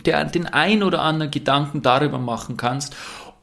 der, 0.05 0.25
den 0.27 0.47
ein 0.47 0.83
oder 0.83 1.01
anderen 1.01 1.31
Gedanken 1.31 1.83
darüber 1.83 2.19
machen 2.19 2.57
kannst, 2.57 2.95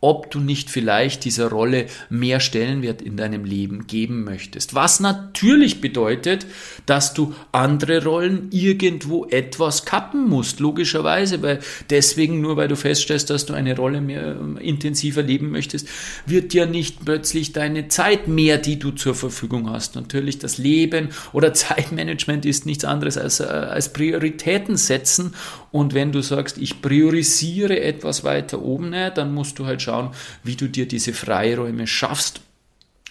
ob 0.01 0.31
du 0.31 0.39
nicht 0.39 0.69
vielleicht 0.69 1.25
dieser 1.25 1.49
Rolle 1.49 1.87
mehr 2.09 2.39
Stellenwert 2.39 3.01
in 3.01 3.17
deinem 3.17 3.43
Leben 3.43 3.85
geben 3.87 4.23
möchtest. 4.23 4.73
Was 4.73 4.99
natürlich 4.99 5.81
bedeutet, 5.81 6.45
dass 6.85 7.13
du 7.13 7.33
andere 7.51 8.03
Rollen 8.03 8.47
irgendwo 8.51 9.25
etwas 9.25 9.85
kappen 9.85 10.27
musst, 10.27 10.59
logischerweise, 10.59 11.41
weil 11.41 11.59
deswegen 11.89 12.39
nur 12.39 12.55
weil 12.55 12.69
du 12.69 12.75
feststellst, 12.75 13.29
dass 13.29 13.45
du 13.45 13.53
eine 13.53 13.75
Rolle 13.75 13.99
mehr 13.99 14.37
äh, 14.57 14.67
intensiver 14.67 15.21
leben 15.21 15.51
möchtest, 15.51 15.87
wird 16.25 16.53
ja 16.53 16.65
nicht 16.65 17.03
plötzlich 17.03 17.51
deine 17.51 17.89
Zeit 17.89 18.27
mehr, 18.27 18.57
die 18.57 18.79
du 18.79 18.91
zur 18.91 19.15
Verfügung 19.15 19.69
hast. 19.69 19.95
Natürlich 19.95 20.39
das 20.39 20.57
Leben 20.57 21.09
oder 21.33 21.53
Zeitmanagement 21.59 22.45
ist 22.45 22.65
nichts 22.65 22.85
anderes 22.85 23.17
als, 23.17 23.41
äh, 23.41 23.43
als 23.43 23.91
Prioritäten 23.91 24.77
setzen 24.77 25.33
und 25.71 25.93
wenn 25.93 26.11
du 26.11 26.21
sagst, 26.21 26.57
ich 26.57 26.81
priorisiere 26.81 27.79
etwas 27.79 28.23
weiter 28.23 28.61
oben, 28.61 28.91
dann 28.91 29.33
musst 29.33 29.59
du 29.59 29.65
halt 29.65 29.81
schauen, 29.81 30.11
wie 30.43 30.55
du 30.55 30.67
dir 30.67 30.87
diese 30.87 31.13
Freiräume 31.13 31.87
schaffst. 31.87 32.41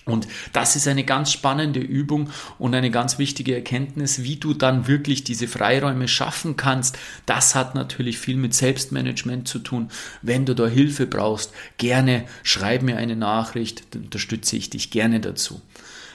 Und 0.09 0.27
das 0.55 0.75
ist 0.75 0.89
eine 0.89 1.05
ganz 1.05 1.31
spannende 1.33 1.81
Übung 1.81 2.31
und 2.59 2.75
eine 2.75 2.91
ganz 2.91 3.19
wichtige 3.19 3.55
Erkenntnis, 3.55 4.23
wie 4.23 4.37
du 4.37 4.55
dann 4.55 4.89
wirklich 4.89 5.23
diese 5.23 5.47
Freiräume 5.47 6.09
schaffen 6.09 6.57
kannst. 6.57 6.99
Das 7.27 7.55
hat 7.55 7.75
natürlich 7.75 8.17
viel 8.19 8.37
mit 8.37 8.55
Selbstmanagement 8.55 9.47
zu 9.47 9.59
tun. 9.59 9.91
Wenn 10.23 10.47
du 10.47 10.55
da 10.55 10.67
Hilfe 10.67 11.07
brauchst, 11.07 11.53
gerne 11.77 12.25
schreib 12.43 12.83
mir 12.83 12.97
eine 12.97 13.17
Nachricht, 13.17 13.95
dann 13.95 14.05
unterstütze 14.05 14.57
ich 14.57 14.71
dich 14.71 14.91
gerne 14.91 15.21
dazu. 15.21 15.61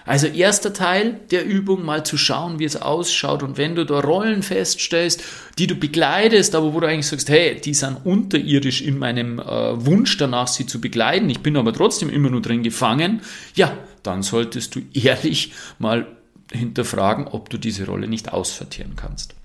Also 0.05 0.27
erster 0.27 0.73
Teil 0.73 1.19
der 1.31 1.45
Übung, 1.45 1.85
mal 1.85 2.05
zu 2.05 2.17
schauen, 2.17 2.59
wie 2.59 2.65
es 2.65 2.75
ausschaut. 2.75 3.41
Und 3.41 3.57
wenn 3.57 3.75
du 3.75 3.85
da 3.85 3.99
Rollen 3.99 4.43
feststellst, 4.43 5.23
die 5.57 5.67
du 5.67 5.75
begleitest, 5.75 6.55
aber 6.55 6.73
wo 6.73 6.79
du 6.79 6.87
eigentlich 6.87 7.07
sagst, 7.07 7.29
hey, 7.29 7.59
die 7.59 7.73
sind 7.73 7.97
unterirdisch 8.03 8.81
in 8.81 8.97
meinem 8.97 9.39
äh, 9.39 9.85
Wunsch 9.85 10.17
danach, 10.17 10.47
sie 10.47 10.65
zu 10.65 10.81
begleiten, 10.81 11.29
ich 11.29 11.39
bin 11.39 11.55
aber 11.55 11.73
trotzdem 11.73 12.09
immer 12.09 12.29
nur 12.29 12.41
drin 12.41 12.63
gefangen, 12.63 13.21
ja, 13.55 13.77
dann 14.03 14.23
solltest 14.23 14.75
du 14.75 14.81
ehrlich 14.93 15.53
mal 15.79 16.07
hinterfragen, 16.51 17.27
ob 17.27 17.49
du 17.49 17.57
diese 17.57 17.85
Rolle 17.85 18.07
nicht 18.07 18.33
aussortieren 18.33 18.95
kannst. 18.95 19.35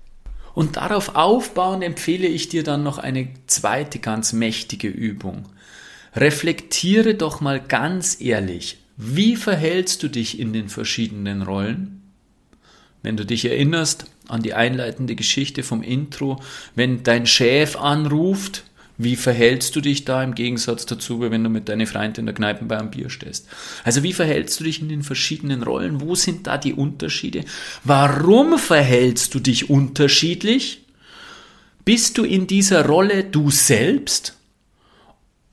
Und 0.53 0.75
darauf 0.75 1.15
aufbauend 1.15 1.83
empfehle 1.83 2.27
ich 2.27 2.49
dir 2.49 2.63
dann 2.63 2.83
noch 2.83 2.97
eine 2.97 3.29
zweite 3.47 3.99
ganz 3.99 4.33
mächtige 4.33 4.89
Übung. 4.89 5.45
Reflektiere 6.15 7.15
doch 7.15 7.39
mal 7.39 7.61
ganz 7.61 8.19
ehrlich, 8.19 8.79
wie 9.01 9.37
verhältst 9.37 10.03
du 10.03 10.09
dich 10.09 10.39
in 10.39 10.51
den 10.51 10.67
verschiedenen 10.67 11.41
Rollen? 11.41 12.01
Wenn 13.01 13.15
du 13.15 13.25
dich 13.25 13.45
erinnerst 13.45 14.07
an 14.27 14.41
die 14.41 14.53
einleitende 14.53 15.15
Geschichte 15.15 15.63
vom 15.63 15.83
Intro, 15.83 16.41
wenn 16.75 17.01
dein 17.03 17.25
Chef 17.25 17.77
anruft, 17.77 18.65
wie 18.97 19.15
verhältst 19.15 19.73
du 19.77 19.79
dich 19.79 20.03
da 20.03 20.21
im 20.21 20.35
Gegensatz 20.35 20.85
dazu, 20.85 21.21
wenn 21.21 21.41
du 21.41 21.49
mit 21.49 21.69
deiner 21.69 21.87
Freundin 21.87 22.23
in 22.23 22.25
der 22.25 22.35
Kneipe 22.35 22.65
bei 22.65 22.77
einem 22.77 22.91
Bier 22.91 23.09
stehst? 23.09 23.47
Also 23.85 24.03
wie 24.03 24.11
verhältst 24.11 24.59
du 24.59 24.65
dich 24.65 24.81
in 24.81 24.89
den 24.89 25.03
verschiedenen 25.03 25.63
Rollen? 25.63 26.01
Wo 26.01 26.15
sind 26.15 26.47
da 26.47 26.57
die 26.57 26.73
Unterschiede? 26.73 27.45
Warum 27.85 28.59
verhältst 28.59 29.33
du 29.33 29.39
dich 29.39 29.69
unterschiedlich? 29.69 30.83
Bist 31.85 32.17
du 32.17 32.25
in 32.25 32.47
dieser 32.47 32.85
Rolle 32.85 33.23
du 33.23 33.49
selbst? 33.49 34.35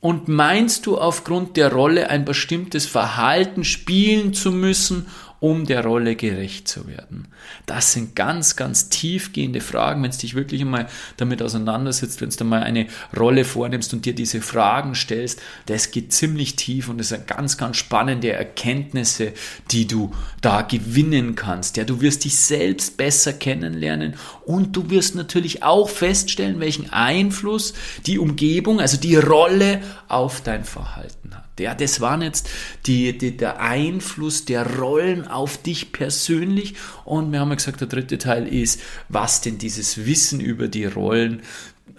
Und 0.07 0.29
meinst 0.29 0.87
du 0.87 0.99
aufgrund 0.99 1.57
der 1.57 1.73
Rolle 1.73 2.11
ein 2.11 2.25
bestimmtes 2.25 2.87
Verhalten 2.87 3.64
spielen 3.64 4.35
zu 4.35 4.53
müssen, 4.53 5.09
um 5.40 5.66
der 5.66 5.85
Rolle 5.85 6.16
gerecht 6.16 6.68
zu 6.68 6.87
werden? 6.87 7.29
Das 7.66 7.92
sind 7.92 8.16
ganz, 8.16 8.57
ganz 8.57 8.88
tiefgehende 8.88 9.61
Fragen, 9.61 10.03
wenn 10.03 10.11
es 10.11 10.18
dich 10.18 10.35
wirklich 10.35 10.61
einmal 10.61 10.88
damit 11.16 11.42
auseinandersetzt, 11.42 12.20
wenn 12.20 12.31
du 12.31 12.44
mal 12.44 12.62
eine 12.62 12.87
Rolle 13.16 13.44
vornimmst 13.44 13.92
und 13.94 14.05
dir 14.05 14.14
diese 14.14 14.40
Fragen 14.40 14.94
stellst, 14.94 15.40
das 15.66 15.90
geht 15.90 16.12
ziemlich 16.12 16.57
tief 16.57 16.88
und 16.88 16.99
das 16.99 17.09
sind 17.09 17.27
ganz, 17.27 17.57
ganz 17.57 17.77
spannende 17.77 18.33
Erkenntnisse, 18.33 19.33
die 19.70 19.87
du 19.87 20.12
da 20.40 20.62
gewinnen 20.62 21.35
kannst. 21.35 21.77
Ja, 21.77 21.85
du 21.85 22.01
wirst 22.01 22.25
dich 22.25 22.37
selbst 22.37 22.96
besser 22.96 23.33
kennenlernen 23.33 24.14
und 24.44 24.77
du 24.77 24.90
wirst 24.90 25.14
natürlich 25.14 25.62
auch 25.62 25.88
feststellen, 25.88 26.61
welchen 26.61 26.92
Einfluss 26.92 27.75
die 28.07 28.18
Umgebung, 28.18 28.81
also 28.81 28.96
die 28.96 29.16
Rolle 29.16 29.83
auf 30.09 30.40
dein 30.40 30.64
Verhalten 30.64 31.35
hat. 31.35 31.45
Ja, 31.59 31.75
das 31.75 32.01
waren 32.01 32.23
jetzt 32.23 32.49
die, 32.87 33.16
die, 33.16 33.37
der 33.37 33.61
Einfluss 33.61 34.45
der 34.45 34.79
Rollen 34.79 35.27
auf 35.27 35.57
dich 35.57 35.92
persönlich. 35.92 36.75
Und 37.05 37.33
wir 37.33 37.40
haben 37.40 37.49
ja 37.49 37.55
gesagt, 37.55 37.81
der 37.81 37.88
dritte 37.88 38.19
Teil 38.19 38.47
ist, 38.47 38.81
was 39.09 39.40
denn 39.40 39.59
dieses 39.59 40.07
Wissen 40.07 40.40
über 40.40 40.69
die 40.69 40.85
Rollen 40.85 41.42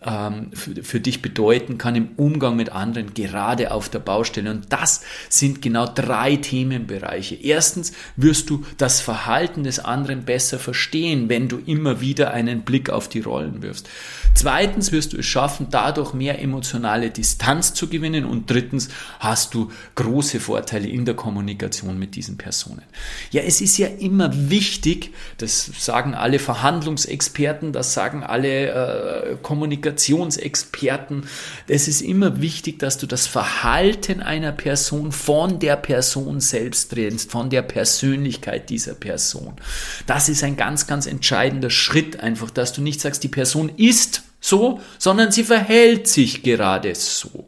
ähm, 0.03 0.51
für, 0.53 0.83
für 0.83 0.99
dich 0.99 1.21
bedeuten 1.21 1.77
kann 1.77 1.95
im 1.95 2.09
Umgang 2.17 2.55
mit 2.55 2.71
anderen, 2.71 3.13
gerade 3.13 3.71
auf 3.71 3.89
der 3.89 3.99
Baustelle. 3.99 4.51
Und 4.51 4.71
das 4.71 5.01
sind 5.29 5.61
genau 5.61 5.85
drei 5.85 6.35
Themenbereiche. 6.35 7.35
Erstens 7.35 7.93
wirst 8.15 8.49
du 8.49 8.63
das 8.77 9.01
Verhalten 9.01 9.63
des 9.63 9.79
anderen 9.79 10.23
besser 10.23 10.59
verstehen, 10.59 11.29
wenn 11.29 11.47
du 11.47 11.57
immer 11.65 11.99
wieder 12.01 12.31
einen 12.31 12.61
Blick 12.61 12.89
auf 12.89 13.07
die 13.09 13.21
Rollen 13.21 13.61
wirfst. 13.61 13.89
Zweitens 14.35 14.91
wirst 14.91 15.13
du 15.13 15.17
es 15.17 15.25
schaffen, 15.25 15.67
dadurch 15.71 16.13
mehr 16.13 16.39
emotionale 16.41 17.09
Distanz 17.09 17.73
zu 17.73 17.87
gewinnen. 17.87 18.25
Und 18.25 18.49
drittens 18.51 18.89
hast 19.19 19.53
du 19.55 19.71
große 19.95 20.39
Vorteile 20.39 20.87
in 20.87 21.05
der 21.05 21.15
Kommunikation 21.15 21.97
mit 21.97 22.15
diesen 22.15 22.37
Personen. 22.37 22.83
Ja, 23.31 23.41
es 23.41 23.61
ist 23.61 23.77
ja 23.77 23.87
immer 23.87 24.29
wichtig, 24.49 25.11
das 25.37 25.71
sagen 25.79 26.13
alle 26.13 26.37
Verhandlungsexperten, 26.37 27.71
das 27.71 27.93
sagen 27.93 28.23
alle 28.23 29.31
äh, 29.31 29.35
Kommunikationsexperten, 29.81 31.27
es 31.67 31.87
ist 31.87 32.01
immer 32.01 32.41
wichtig, 32.41 32.79
dass 32.79 32.97
du 32.97 33.07
das 33.07 33.27
Verhalten 33.27 34.21
einer 34.21 34.51
Person 34.51 35.11
von 35.11 35.59
der 35.59 35.75
Person 35.75 36.39
selbst 36.39 36.91
trennst, 36.91 37.31
von 37.31 37.49
der 37.49 37.61
Persönlichkeit 37.61 38.69
dieser 38.69 38.93
Person. 38.93 39.53
Das 40.05 40.29
ist 40.29 40.43
ein 40.43 40.57
ganz, 40.57 40.87
ganz 40.87 41.05
entscheidender 41.05 41.69
Schritt 41.69 42.19
einfach, 42.19 42.49
dass 42.49 42.73
du 42.73 42.81
nicht 42.81 43.01
sagst, 43.01 43.23
die 43.23 43.29
Person 43.29 43.71
ist 43.77 44.23
so, 44.39 44.79
sondern 44.97 45.31
sie 45.31 45.43
verhält 45.43 46.07
sich 46.07 46.43
gerade 46.43 46.93
so. 46.95 47.45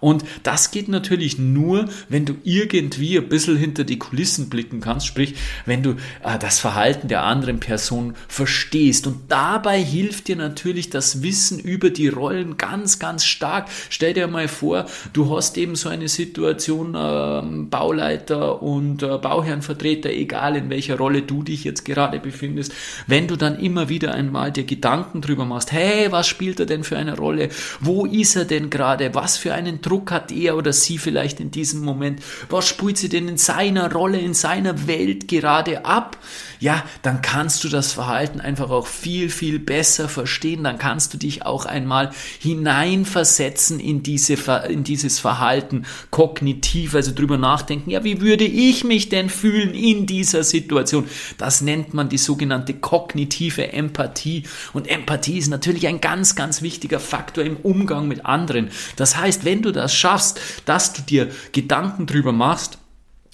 Und 0.00 0.24
das 0.42 0.70
geht 0.70 0.88
natürlich 0.88 1.38
nur, 1.38 1.88
wenn 2.08 2.24
du 2.24 2.34
irgendwie 2.42 3.18
ein 3.18 3.28
bisschen 3.28 3.56
hinter 3.56 3.84
die 3.84 3.98
Kulissen 3.98 4.48
blicken 4.48 4.80
kannst, 4.80 5.06
sprich, 5.06 5.34
wenn 5.66 5.82
du 5.82 5.90
äh, 6.22 6.38
das 6.38 6.58
Verhalten 6.58 7.08
der 7.08 7.22
anderen 7.22 7.60
Person 7.60 8.14
verstehst. 8.28 9.06
Und 9.06 9.20
dabei 9.28 9.82
hilft 9.82 10.28
dir 10.28 10.36
natürlich 10.36 10.90
das 10.90 11.22
Wissen 11.22 11.58
über 11.58 11.90
die 11.90 12.08
Rollen 12.08 12.56
ganz, 12.56 12.98
ganz 12.98 13.24
stark. 13.24 13.68
Stell 13.90 14.14
dir 14.14 14.26
mal 14.26 14.48
vor, 14.48 14.86
du 15.12 15.34
hast 15.34 15.58
eben 15.58 15.76
so 15.76 15.88
eine 15.88 16.08
Situation, 16.08 16.94
äh, 16.94 17.42
Bauleiter 17.66 18.62
und 18.62 19.02
äh, 19.02 19.18
Bauherrenvertreter, 19.18 20.10
egal 20.10 20.56
in 20.56 20.70
welcher 20.70 20.96
Rolle 20.96 21.22
du 21.22 21.42
dich 21.42 21.64
jetzt 21.64 21.84
gerade 21.84 22.18
befindest, 22.20 22.72
wenn 23.06 23.28
du 23.28 23.36
dann 23.36 23.58
immer 23.58 23.88
wieder 23.88 24.14
einmal 24.14 24.52
dir 24.52 24.64
Gedanken 24.64 25.20
drüber 25.20 25.44
machst, 25.44 25.72
hey, 25.72 26.10
was 26.10 26.26
spielt 26.26 26.60
er 26.60 26.66
denn 26.66 26.84
für 26.84 26.96
eine 26.96 27.16
Rolle? 27.16 27.50
Wo 27.80 28.06
ist 28.06 28.36
er 28.36 28.44
denn 28.44 28.70
gerade? 28.70 29.14
Was 29.14 29.36
für 29.36 29.54
einen 29.54 29.82
Druck 29.82 29.89
hat 29.90 30.32
er 30.32 30.56
oder 30.56 30.72
sie 30.72 30.98
vielleicht 30.98 31.40
in 31.40 31.50
diesem 31.50 31.82
Moment? 31.82 32.20
Was 32.48 32.68
spielt 32.68 32.98
sie 32.98 33.08
denn 33.08 33.28
in 33.28 33.38
seiner 33.38 33.92
Rolle, 33.92 34.18
in 34.18 34.34
seiner 34.34 34.86
Welt 34.86 35.28
gerade 35.28 35.84
ab? 35.84 36.16
Ja, 36.60 36.84
dann 37.02 37.22
kannst 37.22 37.64
du 37.64 37.68
das 37.68 37.92
Verhalten 37.92 38.40
einfach 38.40 38.70
auch 38.70 38.86
viel, 38.86 39.30
viel 39.30 39.58
besser 39.58 40.08
verstehen. 40.08 40.64
Dann 40.64 40.78
kannst 40.78 41.14
du 41.14 41.18
dich 41.18 41.44
auch 41.44 41.64
einmal 41.64 42.10
hineinversetzen 42.38 43.80
in, 43.80 44.02
diese, 44.02 44.34
in 44.68 44.84
dieses 44.84 45.18
Verhalten 45.18 45.86
kognitiv, 46.10 46.94
also 46.94 47.12
drüber 47.14 47.38
nachdenken, 47.38 47.90
ja, 47.90 48.04
wie 48.04 48.20
würde 48.20 48.44
ich 48.44 48.84
mich 48.84 49.08
denn 49.08 49.30
fühlen 49.30 49.74
in 49.74 50.06
dieser 50.06 50.44
Situation? 50.44 51.06
Das 51.38 51.62
nennt 51.62 51.94
man 51.94 52.10
die 52.10 52.18
sogenannte 52.18 52.74
kognitive 52.74 53.72
Empathie. 53.72 54.44
Und 54.74 54.86
Empathie 54.88 55.38
ist 55.38 55.48
natürlich 55.48 55.86
ein 55.86 56.00
ganz, 56.00 56.36
ganz 56.36 56.60
wichtiger 56.60 57.00
Faktor 57.00 57.42
im 57.44 57.56
Umgang 57.56 58.06
mit 58.06 58.26
anderen. 58.26 58.68
Das 58.96 59.16
heißt, 59.16 59.44
wenn 59.46 59.62
du 59.62 59.72
das 59.72 59.79
schaffst, 59.88 60.40
dass 60.64 60.92
du 60.92 61.02
dir 61.02 61.30
Gedanken 61.52 62.06
drüber 62.06 62.32
machst, 62.32 62.78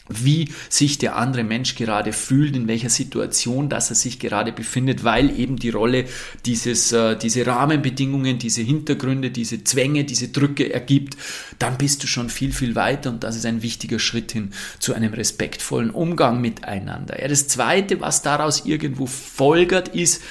wie 0.08 0.48
sich 0.68 0.98
der 0.98 1.16
andere 1.16 1.44
Mensch 1.44 1.74
gerade 1.74 2.12
fühlt, 2.12 2.56
in 2.56 2.68
welcher 2.68 2.90
Situation, 2.90 3.68
dass 3.68 3.90
er 3.90 3.96
sich 3.96 4.18
gerade 4.18 4.52
befindet, 4.52 5.04
weil 5.04 5.38
eben 5.38 5.56
die 5.56 5.70
Rolle 5.70 6.04
dieses, 6.44 6.92
äh, 6.92 7.16
diese 7.16 7.46
Rahmenbedingungen, 7.46 8.38
diese 8.38 8.62
Hintergründe, 8.62 9.30
diese 9.30 9.64
Zwänge, 9.64 10.04
diese 10.04 10.28
Drücke 10.28 10.72
ergibt, 10.72 11.16
dann 11.58 11.78
bist 11.78 12.02
du 12.02 12.06
schon 12.06 12.30
viel, 12.30 12.52
viel 12.52 12.74
weiter 12.74 13.10
und 13.10 13.24
das 13.24 13.36
ist 13.36 13.46
ein 13.46 13.62
wichtiger 13.62 13.98
Schritt 13.98 14.32
hin 14.32 14.52
zu 14.78 14.94
einem 14.94 15.12
respektvollen 15.12 15.90
Umgang 15.90 16.40
miteinander. 16.40 17.20
Ja, 17.20 17.28
das 17.28 17.48
zweite, 17.48 18.00
was 18.00 18.22
daraus 18.22 18.64
irgendwo 18.64 19.06
folgert, 19.06 19.88
ist, 19.88 20.22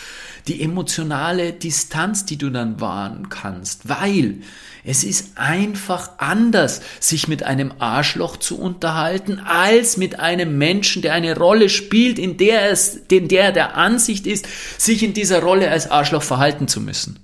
die 0.47 0.61
emotionale 0.61 1.53
Distanz, 1.53 2.25
die 2.25 2.37
du 2.37 2.49
dann 2.49 2.79
wahren 2.79 3.29
kannst, 3.29 3.89
weil 3.89 4.41
es 4.83 5.03
ist 5.03 5.31
einfach 5.35 6.11
anders, 6.19 6.81
sich 6.99 7.27
mit 7.27 7.41
einem 7.41 7.73
Arschloch 7.79 8.37
zu 8.37 8.59
unterhalten, 8.59 9.39
als 9.39 9.97
mit 9.97 10.19
einem 10.19 10.59
Menschen, 10.59 11.01
der 11.01 11.13
eine 11.13 11.35
Rolle 11.35 11.69
spielt, 11.69 12.19
in 12.19 12.37
der 12.37 12.69
es, 12.69 12.95
in 13.09 13.27
der 13.27 13.51
der 13.51 13.75
Ansicht 13.75 14.27
ist, 14.27 14.45
sich 14.79 15.01
in 15.01 15.13
dieser 15.13 15.41
Rolle 15.41 15.71
als 15.71 15.89
Arschloch 15.89 16.21
verhalten 16.21 16.67
zu 16.67 16.79
müssen. 16.81 17.19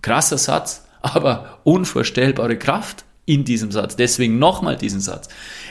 Krasser 0.00 0.38
Satz, 0.38 0.84
aber 1.02 1.60
unvorstellbare 1.64 2.56
Kraft 2.56 3.04
in 3.26 3.44
diesem 3.44 3.72
Satz. 3.72 3.96
Deswegen 3.96 4.38
nochmal 4.38 4.76
diesen 4.76 5.00
Satz. 5.00 5.28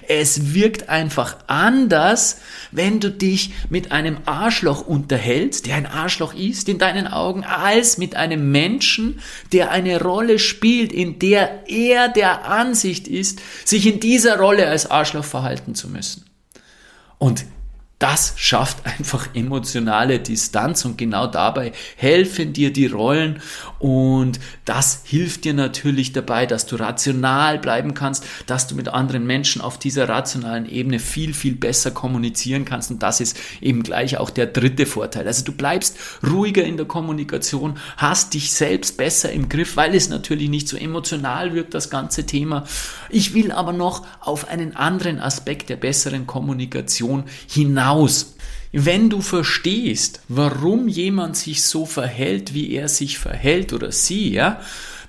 Es 0.08 0.54
wirkt 0.54 0.90
einfach 0.90 1.38
anders, 1.48 2.38
wenn 2.72 3.00
du 3.00 3.12
dich 3.12 3.52
mit 3.70 3.92
einem 3.92 4.18
Arschloch 4.26 4.86
unterhältst, 4.86 5.66
der 5.66 5.76
ein 5.76 5.86
Arschloch 5.86 6.34
ist 6.34 6.70
in 6.70 6.78
deinen 6.78 7.08
Augen, 7.08 7.44
als 7.44 7.98
mit 7.98 8.16
einem 8.16 8.52
Menschen, 8.52 9.20
der 9.52 9.72
eine 9.72 10.02
Rolle 10.02 10.40
spielt, 10.40 10.92
in 10.92 11.20
der 11.20 11.70
er 11.70 12.10
der 12.10 12.46
Ansicht 12.46 13.08
ist, 13.08 13.42
sich 13.66 13.88
in 13.88 14.00
dieser 14.00 14.38
Rolle 14.38 14.68
als 14.68 14.90
Arschloch 14.90 15.26
verhalten 15.26 15.76
zu 15.76 15.88
müssen. 15.90 16.26
Und 17.18 17.46
das 18.04 18.34
schafft 18.36 18.86
einfach 18.86 19.30
emotionale 19.34 20.20
Distanz 20.20 20.84
und 20.84 20.98
genau 20.98 21.26
dabei 21.26 21.72
helfen 21.96 22.52
dir 22.52 22.74
die 22.74 22.88
Rollen 22.88 23.42
und 23.80 24.42
das 24.66 25.04
hilft 25.06 25.46
dir 25.46 25.54
natürlich 25.54 26.12
dabei, 26.12 26.46
dass 26.46 26.66
du 26.66 26.76
rational 26.76 27.60
bleiben 27.60 27.94
kannst, 27.94 28.26
dass 28.46 28.68
du 28.68 28.76
mit 28.76 28.90
anderen 28.90 29.26
Menschen 29.26 29.62
auf 29.62 29.80
dieser 29.80 30.10
rationalen 30.10 30.68
Ebene 30.68 31.00
viel, 31.00 31.34
viel 31.34 31.56
besser 31.56 31.92
kommunizieren 31.92 32.66
kannst 32.66 32.92
und 32.92 33.02
das 33.02 33.22
ist 33.22 33.40
eben 33.62 33.84
gleich 33.84 34.18
auch 34.18 34.32
der 34.32 34.48
dritte 34.48 34.86
Vorteil. 34.86 35.26
Also 35.26 35.46
du 35.46 35.54
bleibst 35.54 35.98
ruhiger 36.30 36.66
in 36.66 36.76
der 36.76 36.88
Kommunikation, 36.88 37.78
hast 37.96 38.34
dich 38.34 38.52
selbst 38.52 38.98
besser 38.98 39.32
im 39.32 39.48
Griff, 39.48 39.78
weil 39.78 39.96
es 39.96 40.10
natürlich 40.10 40.50
nicht 40.50 40.68
so 40.68 40.76
emotional 40.76 41.54
wirkt, 41.54 41.74
das 41.74 41.90
ganze 41.90 42.26
Thema. 42.26 42.66
Ich 43.10 43.34
will 43.34 43.54
aber 43.54 43.72
noch 43.72 44.06
auf 44.20 44.50
einen 44.50 44.76
anderen 44.76 45.22
Aspekt 45.22 45.70
der 45.70 45.78
besseren 45.78 46.28
Kommunikation 46.28 47.24
hinaus 47.48 47.93
hinaus. 47.94 48.36
Wenn 48.76 49.12
du 49.12 49.22
verstehst, 49.22 50.22
warum 50.28 50.88
jemand 50.88 51.38
sich 51.38 51.64
so 51.64 51.86
verhält, 51.86 52.56
wie 52.56 52.74
er 52.74 52.88
sich 52.88 53.20
verhält 53.20 53.72
oder 53.72 53.92
sie, 53.92 54.34
ja, 54.34 54.62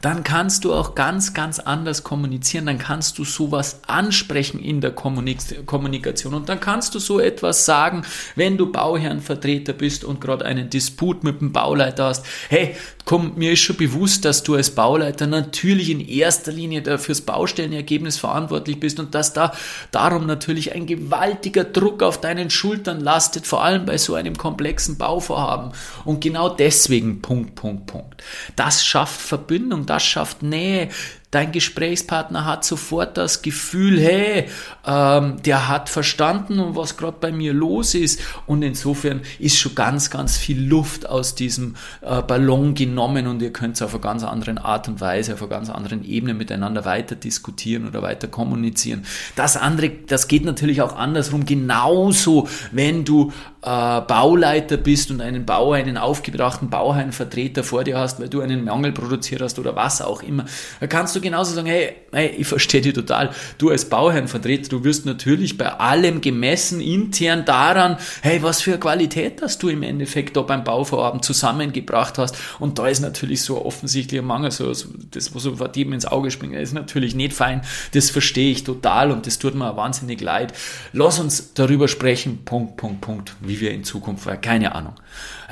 dann 0.02 0.22
kannst 0.22 0.66
du 0.66 0.74
auch 0.74 0.94
ganz, 0.94 1.32
ganz 1.32 1.60
anders 1.60 2.04
kommunizieren, 2.04 2.66
dann 2.66 2.76
kannst 2.76 3.16
du 3.16 3.24
sowas 3.24 3.80
ansprechen 3.86 4.60
in 4.60 4.82
der 4.82 4.90
Kommunikation. 4.90 6.34
Und 6.34 6.50
dann 6.50 6.60
kannst 6.60 6.94
du 6.94 6.98
so 6.98 7.20
etwas 7.20 7.64
sagen, 7.64 8.02
wenn 8.36 8.58
du 8.58 8.70
Bauherrenvertreter 8.70 9.72
bist 9.72 10.04
und 10.04 10.20
gerade 10.20 10.44
einen 10.44 10.68
Disput 10.68 11.24
mit 11.24 11.40
dem 11.40 11.52
Bauleiter 11.52 12.04
hast, 12.04 12.26
hey, 12.50 12.76
komm, 13.04 13.32
mir 13.36 13.52
ist 13.52 13.60
schon 13.60 13.76
bewusst, 13.76 14.24
dass 14.24 14.42
du 14.42 14.54
als 14.54 14.70
Bauleiter 14.70 15.26
natürlich 15.26 15.90
in 15.90 16.00
erster 16.00 16.52
Linie 16.52 16.98
fürs 16.98 17.20
Baustellenergebnis 17.20 18.16
verantwortlich 18.16 18.80
bist 18.80 18.98
und 18.98 19.14
dass 19.14 19.32
da 19.32 19.52
darum 19.90 20.26
natürlich 20.26 20.74
ein 20.74 20.86
gewaltiger 20.86 21.64
Druck 21.64 22.02
auf 22.02 22.20
deinen 22.20 22.50
Schultern 22.50 23.00
lastet, 23.00 23.46
vor 23.46 23.62
allem 23.62 23.84
bei 23.84 23.98
so 23.98 24.14
einem 24.14 24.36
komplexen 24.36 24.96
Bauvorhaben. 24.96 25.72
Und 26.04 26.20
genau 26.20 26.48
deswegen, 26.48 27.20
Punkt, 27.20 27.54
Punkt, 27.54 27.86
Punkt. 27.86 28.22
Das 28.56 28.84
schafft 28.84 29.20
Verbindung, 29.20 29.86
das 29.86 30.02
schafft 30.02 30.42
Nähe, 30.42 30.88
Dein 31.34 31.50
Gesprächspartner 31.50 32.44
hat 32.44 32.64
sofort 32.64 33.16
das 33.16 33.42
Gefühl, 33.42 33.98
hey, 34.00 34.46
ähm, 34.86 35.42
der 35.44 35.68
hat 35.68 35.88
verstanden, 35.88 36.76
was 36.76 36.96
gerade 36.96 37.16
bei 37.20 37.32
mir 37.32 37.52
los 37.52 37.96
ist. 37.96 38.20
Und 38.46 38.62
insofern 38.62 39.20
ist 39.40 39.58
schon 39.58 39.74
ganz, 39.74 40.10
ganz 40.10 40.36
viel 40.36 40.64
Luft 40.64 41.08
aus 41.08 41.34
diesem 41.34 41.74
äh, 42.02 42.22
Ballon 42.22 42.74
genommen 42.74 43.26
und 43.26 43.42
ihr 43.42 43.52
könnt 43.52 43.82
auf 43.82 43.94
einer 43.94 44.00
ganz 44.00 44.22
anderen 44.22 44.58
Art 44.58 44.86
und 44.86 45.00
Weise, 45.00 45.34
auf 45.34 45.42
einer 45.42 45.48
ganz 45.48 45.70
anderen 45.70 46.04
Ebene 46.04 46.34
miteinander 46.34 46.84
weiter 46.84 47.16
diskutieren 47.16 47.88
oder 47.88 48.00
weiter 48.00 48.28
kommunizieren. 48.28 49.04
Das 49.34 49.56
andere, 49.56 49.90
das 50.06 50.28
geht 50.28 50.44
natürlich 50.44 50.82
auch 50.82 50.94
andersrum. 50.94 51.46
Genauso, 51.46 52.46
wenn 52.70 53.04
du 53.04 53.32
äh, 53.64 54.00
Bauleiter 54.02 54.76
bist 54.76 55.10
und 55.10 55.20
einen 55.22 55.46
Bauer, 55.46 55.76
einen 55.76 55.96
aufgebrachten 55.96 56.68
Bauherrnvertreter 56.68 57.64
vor 57.64 57.82
dir 57.82 57.98
hast, 57.98 58.20
weil 58.20 58.28
du 58.28 58.42
einen 58.42 58.64
Mangel 58.64 58.92
produziert 58.92 59.40
hast 59.40 59.58
oder 59.58 59.74
was 59.74 60.02
auch 60.02 60.22
immer, 60.22 60.44
da 60.80 60.86
kannst 60.86 61.16
du 61.16 61.20
genauso 61.20 61.54
sagen, 61.54 61.68
hey, 61.68 61.94
hey 62.12 62.34
ich 62.36 62.46
verstehe 62.46 62.82
dich 62.82 62.92
total. 62.92 63.30
Du 63.56 63.70
als 63.70 63.86
Bauherrnvertreter, 63.86 64.68
du 64.68 64.84
wirst 64.84 65.06
natürlich 65.06 65.56
bei 65.56 65.72
allem 65.72 66.20
gemessen 66.20 66.80
intern 66.80 67.46
daran, 67.46 67.96
hey, 68.20 68.42
was 68.42 68.60
für 68.60 68.72
eine 68.72 68.80
Qualität 68.80 69.40
hast 69.40 69.62
du 69.62 69.68
im 69.70 69.82
Endeffekt 69.82 70.36
da 70.36 70.42
beim 70.42 70.62
Bauvorhaben 70.62 71.22
zusammengebracht 71.22 72.18
hast. 72.18 72.36
Und 72.58 72.78
da 72.78 72.86
ist 72.86 73.00
natürlich 73.00 73.42
so 73.42 73.64
offensichtlich 73.64 74.20
ein 74.20 74.26
Mangel, 74.26 74.50
so, 74.50 74.74
so 74.74 74.88
das, 75.10 75.26
so 75.26 75.56
vor 75.56 75.70
jedem 75.74 75.94
ins 75.94 76.04
Auge 76.04 76.30
springt, 76.30 76.54
ist 76.54 76.74
natürlich 76.74 77.14
nicht 77.14 77.32
fein. 77.32 77.62
Das 77.92 78.10
verstehe 78.10 78.52
ich 78.52 78.64
total 78.64 79.10
und 79.10 79.26
das 79.26 79.38
tut 79.38 79.54
mir 79.54 79.74
wahnsinnig 79.76 80.20
leid. 80.20 80.52
Lass 80.92 81.18
uns 81.18 81.54
darüber 81.54 81.88
sprechen. 81.88 82.44
Punkt, 82.44 82.76
Punkt, 82.76 83.00
Punkt. 83.00 83.36
Wie 83.40 83.53
wie 83.54 83.60
wir 83.60 83.70
in 83.70 83.84
Zukunft, 83.84 84.28
keine 84.42 84.74
Ahnung. 84.74 84.94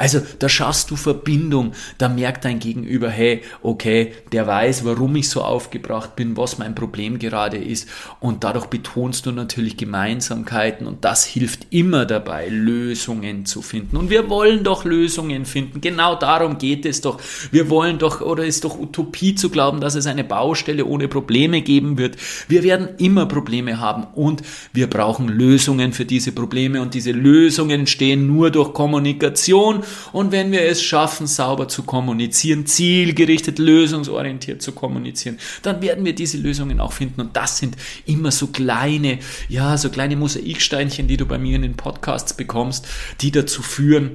Also 0.02 0.20
da 0.40 0.48
schaffst 0.48 0.90
du 0.90 0.96
Verbindung, 0.96 1.74
da 1.96 2.08
merkt 2.08 2.44
dein 2.44 2.58
Gegenüber, 2.58 3.08
hey, 3.08 3.42
okay, 3.62 4.10
der 4.32 4.48
weiß, 4.48 4.84
warum 4.84 5.14
ich 5.14 5.28
so 5.28 5.42
aufgebracht 5.42 6.16
bin, 6.16 6.36
was 6.36 6.58
mein 6.58 6.74
Problem 6.74 7.20
gerade 7.20 7.56
ist 7.56 7.88
und 8.18 8.42
dadurch 8.42 8.66
betonst 8.66 9.26
du 9.26 9.30
natürlich 9.30 9.76
Gemeinsamkeiten 9.76 10.88
und 10.88 11.04
das 11.04 11.24
hilft 11.24 11.68
immer 11.70 12.04
dabei, 12.04 12.48
Lösungen 12.48 13.46
zu 13.46 13.62
finden. 13.62 13.96
Und 13.96 14.10
wir 14.10 14.28
wollen 14.28 14.64
doch 14.64 14.84
Lösungen 14.84 15.44
finden, 15.44 15.80
genau 15.80 16.16
darum 16.16 16.58
geht 16.58 16.84
es 16.84 17.00
doch. 17.00 17.20
Wir 17.52 17.70
wollen 17.70 17.98
doch, 17.98 18.20
oder 18.22 18.44
ist 18.44 18.64
doch 18.64 18.76
Utopie 18.76 19.36
zu 19.36 19.50
glauben, 19.50 19.80
dass 19.80 19.94
es 19.94 20.08
eine 20.08 20.24
Baustelle 20.24 20.84
ohne 20.84 21.06
Probleme 21.06 21.62
geben 21.62 21.96
wird. 21.96 22.16
Wir 22.48 22.64
werden 22.64 22.88
immer 22.98 23.26
Probleme 23.26 23.78
haben 23.78 24.08
und 24.16 24.42
wir 24.72 24.90
brauchen 24.90 25.28
Lösungen 25.28 25.92
für 25.92 26.06
diese 26.06 26.32
Probleme 26.32 26.82
und 26.82 26.94
diese 26.94 27.12
Lösungen 27.12 27.82
entstehen 27.82 28.26
nur 28.26 28.50
durch 28.50 28.72
Kommunikation 28.72 29.84
und 30.12 30.32
wenn 30.32 30.52
wir 30.52 30.62
es 30.62 30.82
schaffen, 30.82 31.26
sauber 31.26 31.68
zu 31.68 31.82
kommunizieren, 31.82 32.66
zielgerichtet, 32.66 33.58
lösungsorientiert 33.58 34.62
zu 34.62 34.72
kommunizieren, 34.72 35.38
dann 35.62 35.82
werden 35.82 36.04
wir 36.04 36.14
diese 36.14 36.38
Lösungen 36.38 36.80
auch 36.80 36.92
finden. 36.92 37.20
Und 37.20 37.36
das 37.36 37.58
sind 37.58 37.76
immer 38.06 38.30
so 38.30 38.48
kleine, 38.48 39.18
ja, 39.48 39.76
so 39.76 39.90
kleine 39.90 40.16
Mosaiksteinchen, 40.16 41.08
die 41.08 41.16
du 41.16 41.26
bei 41.26 41.38
mir 41.38 41.56
in 41.56 41.62
den 41.62 41.76
Podcasts 41.76 42.34
bekommst, 42.34 42.86
die 43.20 43.30
dazu 43.30 43.62
führen, 43.62 44.12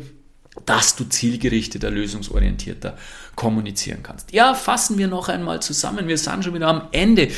dass 0.66 0.96
du 0.96 1.06
zielgerichteter, 1.06 1.92
lösungsorientierter 1.92 2.98
kommunizieren 3.38 4.02
kannst. 4.04 4.34
Ja, 4.34 4.56
fassen 4.56 4.98
wir 4.98 5.08
noch 5.08 5.30
einmal 5.30 5.62
zusammen. 5.62 6.10
Wir 6.10 6.18
sind 6.18 6.44
schon 6.44 6.56
wieder 6.56 6.68
am 6.68 6.88
Ende. 6.92 7.30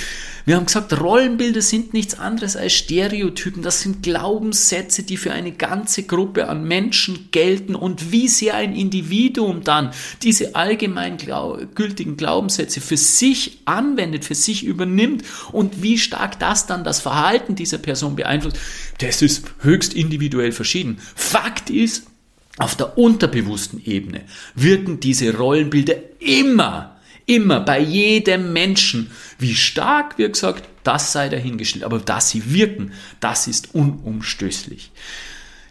Wir 0.45 0.55
haben 0.55 0.65
gesagt, 0.65 0.99
Rollenbilder 0.99 1.62
sind 1.62 1.93
nichts 1.93 2.17
anderes 2.17 2.55
als 2.55 2.73
Stereotypen. 2.73 3.62
Das 3.62 3.81
sind 3.81 4.01
Glaubenssätze, 4.01 5.03
die 5.03 5.17
für 5.17 5.31
eine 5.31 5.51
ganze 5.51 6.03
Gruppe 6.03 6.47
an 6.47 6.63
Menschen 6.63 7.27
gelten 7.31 7.75
und 7.75 8.12
wie 8.12 8.29
sehr 8.29 8.55
ein 8.55 8.73
Individuum 8.73 9.63
dann 9.63 9.91
diese 10.23 10.55
allgemein 10.55 11.17
gültigen 11.75 12.15
Glaubenssätze 12.15 12.79
für 12.79 12.97
sich 12.97 13.59
anwendet, 13.65 14.23
für 14.23 14.35
sich 14.35 14.63
übernimmt 14.63 15.23
und 15.51 15.83
wie 15.83 15.97
stark 15.97 16.39
das 16.39 16.65
dann 16.65 16.85
das 16.85 17.01
Verhalten 17.01 17.55
dieser 17.55 17.77
Person 17.77 18.15
beeinflusst, 18.15 18.57
das 18.99 19.21
ist 19.21 19.43
höchst 19.59 19.93
individuell 19.93 20.53
verschieden. 20.53 20.97
Fakt 21.15 21.69
ist, 21.69 22.08
auf 22.59 22.75
der 22.75 22.97
unterbewussten 22.97 23.83
Ebene 23.83 24.21
wirken 24.53 24.99
diese 24.99 25.35
Rollenbilder 25.35 25.95
immer, 26.19 26.99
immer 27.25 27.61
bei 27.61 27.79
jedem 27.79 28.53
Menschen. 28.53 29.11
Wie 29.37 29.55
stark, 29.55 30.17
wie 30.17 30.27
gesagt, 30.27 30.67
das 30.83 31.13
sei 31.13 31.29
dahingestellt. 31.29 31.85
Aber 31.85 31.99
dass 31.99 32.29
sie 32.29 32.53
wirken, 32.53 32.91
das 33.19 33.47
ist 33.47 33.73
unumstößlich. 33.73 34.91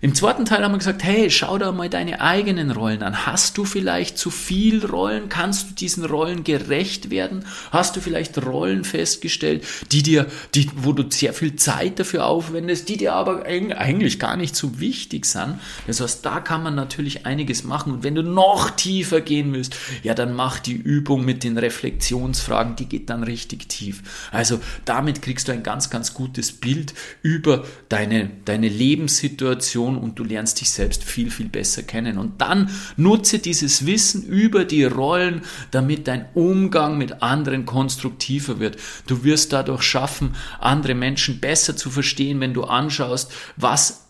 Im 0.01 0.15
zweiten 0.15 0.45
Teil 0.45 0.63
haben 0.63 0.73
wir 0.73 0.79
gesagt, 0.79 1.03
hey, 1.03 1.29
schau 1.29 1.59
da 1.59 1.73
mal 1.73 1.89
deine 1.89 2.21
eigenen 2.21 2.71
Rollen 2.71 3.03
an. 3.03 3.27
Hast 3.27 3.59
du 3.59 3.65
vielleicht 3.65 4.17
zu 4.17 4.31
viel 4.31 4.87
Rollen? 4.87 5.29
Kannst 5.29 5.71
du 5.71 5.75
diesen 5.75 6.05
Rollen 6.05 6.45
gerecht 6.45 7.11
werden? 7.11 7.45
Hast 7.73 7.97
du 7.97 8.01
vielleicht 8.01 8.39
Rollen 8.47 8.85
festgestellt, 8.85 9.67
die 9.91 10.05
dir, 10.05 10.27
die, 10.55 10.71
wo 10.77 10.93
du 10.93 11.11
sehr 11.11 11.33
viel 11.33 11.57
Zeit 11.57 11.99
dafür 11.99 12.27
aufwendest, 12.27 12.89
die 12.89 12.97
dir 12.97 13.15
aber 13.15 13.45
eigentlich 13.45 14.21
gar 14.21 14.37
nicht 14.37 14.55
so 14.55 14.79
wichtig 14.79 15.27
sind? 15.27 15.59
Das 15.89 16.01
heißt, 16.01 16.25
da 16.25 16.39
kann 16.39 16.63
man 16.63 16.77
natürlich 16.77 17.27
einiges 17.27 17.65
machen. 17.65 17.95
Und 17.95 18.05
wenn 18.05 18.15
du 18.15 18.23
noch 18.23 18.71
tiefer 18.71 19.21
gehen 19.21 19.53
willst, 19.53 19.75
ja, 20.05 20.15
dann 20.15 20.33
mach 20.33 20.61
die 20.61 20.75
Übung 20.75 21.25
mit 21.25 21.43
den 21.43 21.59
Reflexionsfragen, 21.59 22.77
die 22.77 22.87
geht 22.87 23.11
dann 23.11 23.25
richtig 23.25 23.69
tief. 23.69 24.29
Also 24.31 24.61
damit 24.85 25.23
kriegst 25.23 25.49
du 25.49 25.53
ein 25.53 25.65
ganz, 25.65 25.91
ganz 25.91 26.15
gutes 26.15 26.53
Bild 26.53 26.95
über 27.23 27.65
deine, 27.89 28.31
deine 28.45 28.69
Lebenssituation 28.69 29.88
Person 29.89 29.99
und 29.99 30.19
du 30.19 30.25
lernst 30.25 30.61
dich 30.61 30.71
selbst 30.71 31.05
viel, 31.05 31.31
viel 31.31 31.49
besser 31.49 31.83
kennen. 31.83 32.19
Und 32.19 32.41
dann 32.41 32.71
nutze 32.97 33.39
dieses 33.39 33.87
Wissen 33.87 34.25
über 34.25 34.65
die 34.65 34.85
Rollen, 34.85 35.43
damit 35.71 36.09
dein 36.09 36.27
Umgang 36.35 36.99
mit 36.99 37.23
anderen 37.23 37.65
konstruktiver 37.65 38.61
wird. 38.61 38.77
Du 39.07 39.25
wirst 39.25 39.53
dadurch 39.53 39.83
schaffen, 39.83 40.35
andere 40.61 40.95
Menschen 40.95 41.41
besser 41.41 41.77
zu 41.77 41.91
verstehen, 41.91 42.41
wenn 42.41 42.55
du 42.55 42.65
anschaust, 42.65 43.33
was 43.57 44.08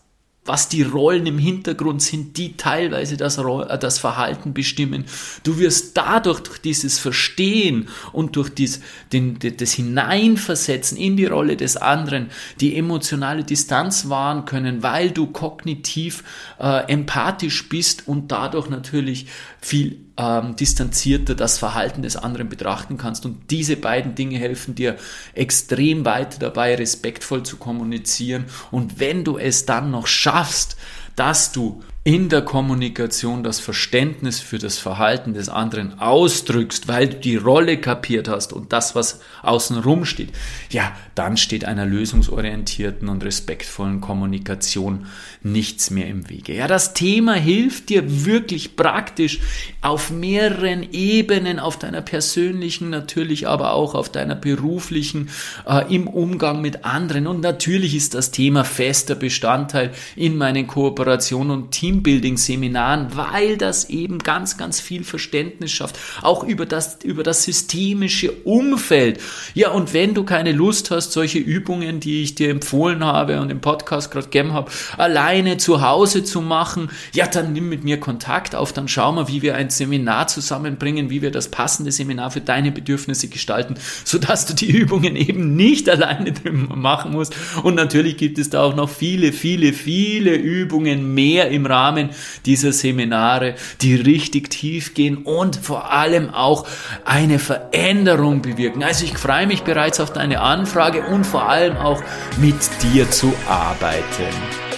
was 0.49 0.67
die 0.67 0.81
Rollen 0.81 1.27
im 1.27 1.37
Hintergrund 1.37 2.01
sind, 2.01 2.35
die 2.35 2.57
teilweise 2.57 3.17
das, 3.17 3.37
äh, 3.37 3.77
das 3.77 3.99
Verhalten 3.99 4.51
bestimmen. 4.51 5.05
Du 5.43 5.59
wirst 5.59 5.95
dadurch 5.95 6.39
durch 6.39 6.57
dieses 6.57 6.97
Verstehen 6.97 7.87
und 8.13 8.35
durch 8.35 8.49
dies, 8.49 8.81
den, 9.13 9.37
das 9.37 9.73
Hineinversetzen 9.73 10.97
in 10.97 11.17
die 11.17 11.27
Rolle 11.27 11.55
des 11.55 11.77
anderen 11.77 12.31
die 12.59 12.75
emotionale 12.75 13.43
Distanz 13.43 14.09
wahren 14.09 14.45
können, 14.45 14.81
weil 14.81 15.11
du 15.11 15.27
kognitiv 15.27 16.23
äh, 16.59 16.91
empathisch 16.91 17.69
bist 17.69 18.07
und 18.07 18.31
dadurch 18.31 18.71
natürlich 18.71 19.27
viel 19.61 20.08
ähm, 20.19 20.55
distanzierter 20.57 21.33
das 21.33 21.57
Verhalten 21.57 22.01
des 22.01 22.17
anderen 22.17 22.49
betrachten 22.49 22.97
kannst. 22.97 23.25
Und 23.25 23.49
diese 23.49 23.77
beiden 23.77 24.15
Dinge 24.15 24.37
helfen 24.37 24.75
dir 24.75 24.97
extrem 25.33 26.03
weiter 26.03 26.39
dabei, 26.39 26.75
respektvoll 26.75 27.43
zu 27.43 27.55
kommunizieren. 27.57 28.45
Und 28.69 28.99
wenn 28.99 29.23
du 29.23 29.37
es 29.37 29.65
dann 29.65 29.91
noch 29.91 30.07
schaffst, 30.07 30.75
dass 31.15 31.53
du 31.53 31.81
in 32.05 32.29
der 32.29 32.41
Kommunikation 32.41 33.43
das 33.43 33.59
Verständnis 33.59 34.39
für 34.39 34.57
das 34.57 34.77
Verhalten 34.77 35.33
des 35.33 35.49
anderen 35.49 35.99
ausdrückst, 35.99 36.87
weil 36.87 37.09
du 37.09 37.17
die 37.17 37.35
Rolle 37.35 37.77
kapiert 37.77 38.29
hast 38.29 38.53
und 38.53 38.71
das, 38.71 38.95
was 38.95 39.19
außenrum 39.43 40.05
steht, 40.05 40.29
ja, 40.69 40.95
dann 41.15 41.35
steht 41.35 41.65
einer 41.65 41.85
lösungsorientierten 41.85 43.09
und 43.09 43.25
respektvollen 43.25 43.99
Kommunikation 43.99 45.07
nichts 45.43 45.91
mehr 45.91 46.07
im 46.07 46.29
Wege. 46.29 46.55
Ja, 46.55 46.67
das 46.67 46.93
Thema 46.93 47.33
hilft 47.33 47.89
dir 47.89 48.25
wirklich 48.25 48.77
praktisch 48.77 49.39
auf 49.81 50.09
mehreren 50.09 50.87
Ebenen, 50.93 51.59
auf 51.59 51.77
deiner 51.77 52.01
persönlichen, 52.01 52.89
natürlich 52.89 53.47
aber 53.47 53.73
auch 53.73 53.93
auf 53.93 54.09
deiner 54.09 54.35
beruflichen, 54.35 55.29
äh, 55.67 55.93
im 55.93 56.07
Umgang 56.07 56.61
mit 56.61 56.85
anderen. 56.85 57.27
Und 57.27 57.41
natürlich 57.41 57.93
ist 57.93 58.13
das 58.13 58.31
Thema 58.31 58.63
fester 58.63 59.15
Bestandteil 59.15 59.91
in 60.15 60.37
meinen 60.37 60.65
Kooperationen 60.65 61.51
und 61.51 61.71
Team 61.71 61.88
Teambuilding-Seminaren, 61.89 63.15
weil 63.15 63.57
das 63.57 63.89
eben 63.89 64.19
ganz, 64.19 64.57
ganz 64.57 64.79
viel 64.79 65.03
Verständnis 65.03 65.71
schafft, 65.71 65.97
auch 66.21 66.43
über 66.43 66.65
das, 66.65 66.99
über 67.03 67.23
das 67.23 67.43
systemische 67.43 68.31
Umfeld. 68.43 69.19
Ja, 69.55 69.71
und 69.71 69.93
wenn 69.93 70.13
du 70.13 70.23
keine 70.23 70.51
Lust 70.51 70.91
hast, 70.91 71.11
solche 71.11 71.39
Übungen, 71.39 71.99
die 71.99 72.21
ich 72.21 72.35
dir 72.35 72.49
empfohlen 72.49 73.03
habe 73.03 73.41
und 73.41 73.49
im 73.49 73.61
Podcast 73.61 74.11
gerade 74.11 74.25
gegeben 74.25 74.53
habe, 74.53 74.71
alleine 74.97 75.57
zu 75.57 75.81
Hause 75.81 76.23
zu 76.23 76.41
machen, 76.41 76.89
ja, 77.13 77.25
dann 77.25 77.53
nimm 77.53 77.69
mit 77.69 77.83
mir 77.83 77.99
Kontakt 77.99 78.55
auf, 78.55 78.71
dann 78.71 78.87
schauen 78.87 79.15
wir, 79.15 79.27
wie 79.27 79.41
wir 79.41 79.55
ein 79.55 79.69
Seminar 79.69 80.27
zusammenbringen, 80.27 81.09
wie 81.09 81.21
wir 81.21 81.31
das 81.31 81.49
passende 81.49 81.91
Seminar 81.91 82.31
für 82.31 82.41
deine 82.41 82.71
Bedürfnisse 82.71 83.29
gestalten, 83.29 83.75
sodass 84.05 84.45
du 84.45 84.53
die 84.53 84.69
Übungen 84.69 85.15
eben 85.15 85.55
nicht 85.55 85.89
alleine 85.89 86.33
machen 86.75 87.11
musst. 87.11 87.35
Und 87.63 87.75
natürlich 87.75 88.17
gibt 88.17 88.37
es 88.37 88.49
da 88.51 88.63
auch 88.63 88.75
noch 88.75 88.89
viele, 88.89 89.33
viele, 89.33 89.73
viele 89.73 90.35
Übungen 90.35 91.13
mehr 91.13 91.49
im 91.49 91.65
Rahmen 91.65 91.78
Rahmen 91.79 92.09
dieser 92.45 92.73
Seminare, 92.73 93.55
die 93.81 93.95
richtig 93.95 94.49
tief 94.49 94.93
gehen 94.93 95.17
und 95.17 95.55
vor 95.55 95.91
allem 95.91 96.29
auch 96.29 96.67
eine 97.05 97.39
Veränderung 97.39 98.41
bewirken. 98.41 98.83
Also 98.83 99.05
ich 99.05 99.17
freue 99.17 99.47
mich 99.47 99.63
bereits 99.63 99.99
auf 99.99 100.11
deine 100.11 100.41
Anfrage 100.41 101.03
und 101.03 101.25
vor 101.25 101.47
allem 101.47 101.77
auch 101.77 102.01
mit 102.37 102.55
dir 102.83 103.09
zu 103.09 103.33
arbeiten. 103.47 104.68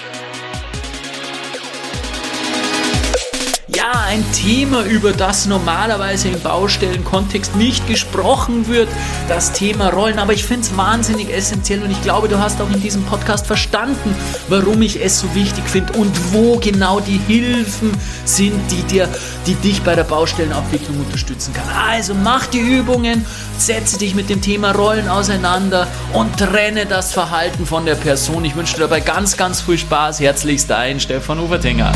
Ein 4.12 4.26
Thema, 4.34 4.84
über 4.84 5.14
das 5.14 5.46
normalerweise 5.46 6.28
im 6.28 6.42
Baustellenkontext 6.42 7.56
nicht 7.56 7.88
gesprochen 7.88 8.68
wird, 8.68 8.90
das 9.30 9.54
Thema 9.54 9.88
Rollen. 9.88 10.20
Aber 10.20 10.34
ich 10.34 10.44
finde 10.44 10.64
es 10.64 10.76
wahnsinnig 10.76 11.34
essentiell 11.34 11.82
und 11.82 11.92
ich 11.92 12.02
glaube, 12.02 12.28
du 12.28 12.38
hast 12.38 12.60
auch 12.60 12.70
in 12.70 12.82
diesem 12.82 13.04
Podcast 13.04 13.48
verstanden, 13.48 14.14
warum 14.50 14.82
ich 14.82 15.02
es 15.02 15.22
so 15.22 15.34
wichtig 15.34 15.64
finde 15.66 15.94
und 15.94 16.12
wo 16.34 16.58
genau 16.58 17.00
die 17.00 17.22
Hilfen 17.26 17.92
sind, 18.26 18.60
die 18.70 18.84
dir, 18.84 19.08
die 19.48 19.56
dich 19.56 19.82
bei 19.82 19.96
der 19.96 20.04
Baustellenabwicklung 20.04 21.00
unterstützen 21.00 21.54
kann. 21.54 21.70
Also 21.90 22.14
mach 22.14 22.48
die 22.48 22.60
Übungen, 22.60 23.26
setze 23.58 23.98
dich 23.98 24.14
mit 24.14 24.30
dem 24.30 24.42
Thema 24.42 24.72
Rollen 24.74 25.08
auseinander 25.08 25.88
und 26.12 26.36
trenne 26.36 26.86
das 26.86 27.14
Verhalten 27.14 27.66
von 27.66 27.86
der 27.86 27.96
Person. 27.96 28.44
Ich 28.44 28.58
wünsche 28.58 28.74
dir 28.74 28.82
dabei 28.82 29.00
ganz, 29.00 29.38
ganz 29.38 29.62
viel 29.62 29.78
Spaß. 29.78 30.20
Herzlichst 30.20 30.70
dein 30.70 31.00
Stefan 31.00 31.40
Ufertinger. 31.40 31.94